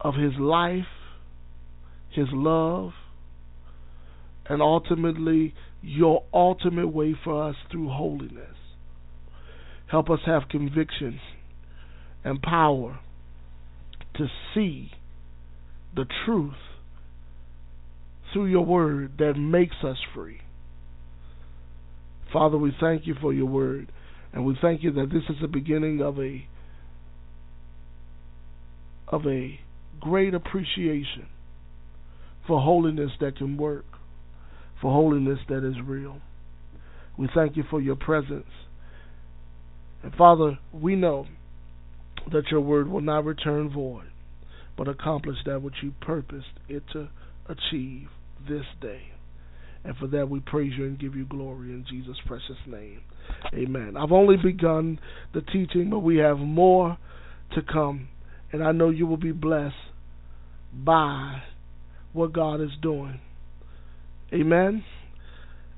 of 0.00 0.14
His 0.14 0.32
life, 0.38 0.86
His 2.10 2.28
love, 2.32 2.92
and 4.48 4.62
ultimately 4.62 5.54
your 5.82 6.24
ultimate 6.32 6.88
way 6.88 7.14
for 7.22 7.50
us 7.50 7.56
through 7.70 7.90
holiness. 7.90 8.56
Help 9.90 10.08
us 10.08 10.20
have 10.24 10.48
conviction 10.48 11.20
and 12.24 12.40
power 12.40 12.98
to 14.16 14.26
see 14.54 14.90
the 15.94 16.06
truth 16.24 16.54
through 18.32 18.46
your 18.46 18.64
word 18.64 19.12
that 19.18 19.34
makes 19.36 19.76
us 19.84 19.96
free. 20.14 20.40
Father, 22.32 22.58
we 22.58 22.72
thank 22.80 23.06
you 23.06 23.14
for 23.20 23.32
your 23.32 23.46
word, 23.46 23.92
and 24.32 24.44
we 24.44 24.56
thank 24.60 24.82
you 24.82 24.92
that 24.92 25.10
this 25.12 25.22
is 25.28 25.36
the 25.40 25.48
beginning 25.48 26.02
of 26.02 26.18
a 26.18 26.46
of 29.06 29.26
a 29.26 29.60
great 30.00 30.34
appreciation 30.34 31.28
for 32.46 32.60
holiness 32.60 33.10
that 33.20 33.36
can 33.36 33.56
work, 33.56 33.84
for 34.80 34.92
holiness 34.92 35.38
that 35.48 35.64
is 35.64 35.76
real. 35.84 36.18
We 37.16 37.28
thank 37.32 37.56
you 37.56 37.64
for 37.70 37.80
your 37.80 37.94
presence. 37.94 38.46
And 40.02 40.12
Father, 40.14 40.58
we 40.72 40.96
know 40.96 41.26
that 42.32 42.50
your 42.50 42.60
word 42.60 42.88
will 42.88 43.00
not 43.00 43.24
return 43.24 43.70
void, 43.70 44.10
but 44.76 44.88
accomplish 44.88 45.36
that 45.46 45.62
which 45.62 45.74
you 45.82 45.92
purposed 46.00 46.46
it 46.68 46.82
to 46.92 47.08
achieve 47.46 48.08
this 48.48 48.64
day. 48.80 49.02
And 49.84 49.96
for 49.96 50.06
that 50.08 50.30
we 50.30 50.40
praise 50.40 50.72
you 50.78 50.84
and 50.84 50.98
give 50.98 51.14
you 51.14 51.26
glory 51.26 51.68
in 51.68 51.84
Jesus' 51.88 52.16
precious 52.26 52.56
name. 52.66 53.00
Amen. 53.52 53.96
I've 53.96 54.12
only 54.12 54.36
begun 54.36 54.98
the 55.34 55.42
teaching, 55.42 55.90
but 55.90 55.98
we 55.98 56.16
have 56.16 56.38
more 56.38 56.96
to 57.54 57.62
come. 57.62 58.08
And 58.52 58.64
I 58.64 58.72
know 58.72 58.88
you 58.90 59.06
will 59.06 59.18
be 59.18 59.32
blessed 59.32 59.74
by 60.72 61.42
what 62.12 62.32
God 62.32 62.60
is 62.60 62.70
doing. 62.80 63.20
Amen. 64.32 64.84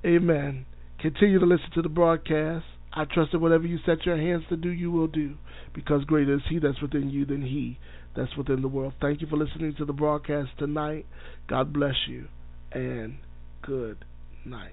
Amen. 0.05 0.67
Continue 1.01 1.41
to 1.41 1.47
listen 1.47 1.71
to 1.75 1.83
the 1.83 1.89
broadcast. 1.89 2.65
I 2.97 3.05
trust 3.05 3.33
that 3.33 3.41
whatever 3.41 3.67
you 3.67 3.79
set 3.85 4.07
your 4.07 4.17
hands 4.17 4.45
to 4.49 4.57
do, 4.57 4.71
you 4.71 4.91
will 4.91 5.07
do, 5.07 5.35
because 5.75 6.05
greater 6.05 6.35
is 6.35 6.41
He 6.49 6.59
that's 6.59 6.81
within 6.81 7.11
you 7.11 7.27
than 7.27 7.43
He 7.43 7.79
that's 8.17 8.35
within 8.37 8.63
the 8.63 8.69
world. 8.69 8.95
Thank 9.01 9.21
you 9.21 9.27
for 9.27 9.37
listening 9.37 9.75
to 9.77 9.85
the 9.85 9.93
broadcast 9.93 10.51
tonight. 10.59 11.05
God 11.47 11.75
bless 11.75 11.95
you, 12.09 12.29
and 12.73 13.19
good 13.63 13.99
night. 14.45 14.73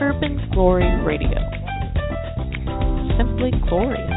Urban 0.00 0.48
Glory 0.52 1.04
Radio. 1.04 1.40
Simply 3.18 3.50
glorious. 3.68 4.15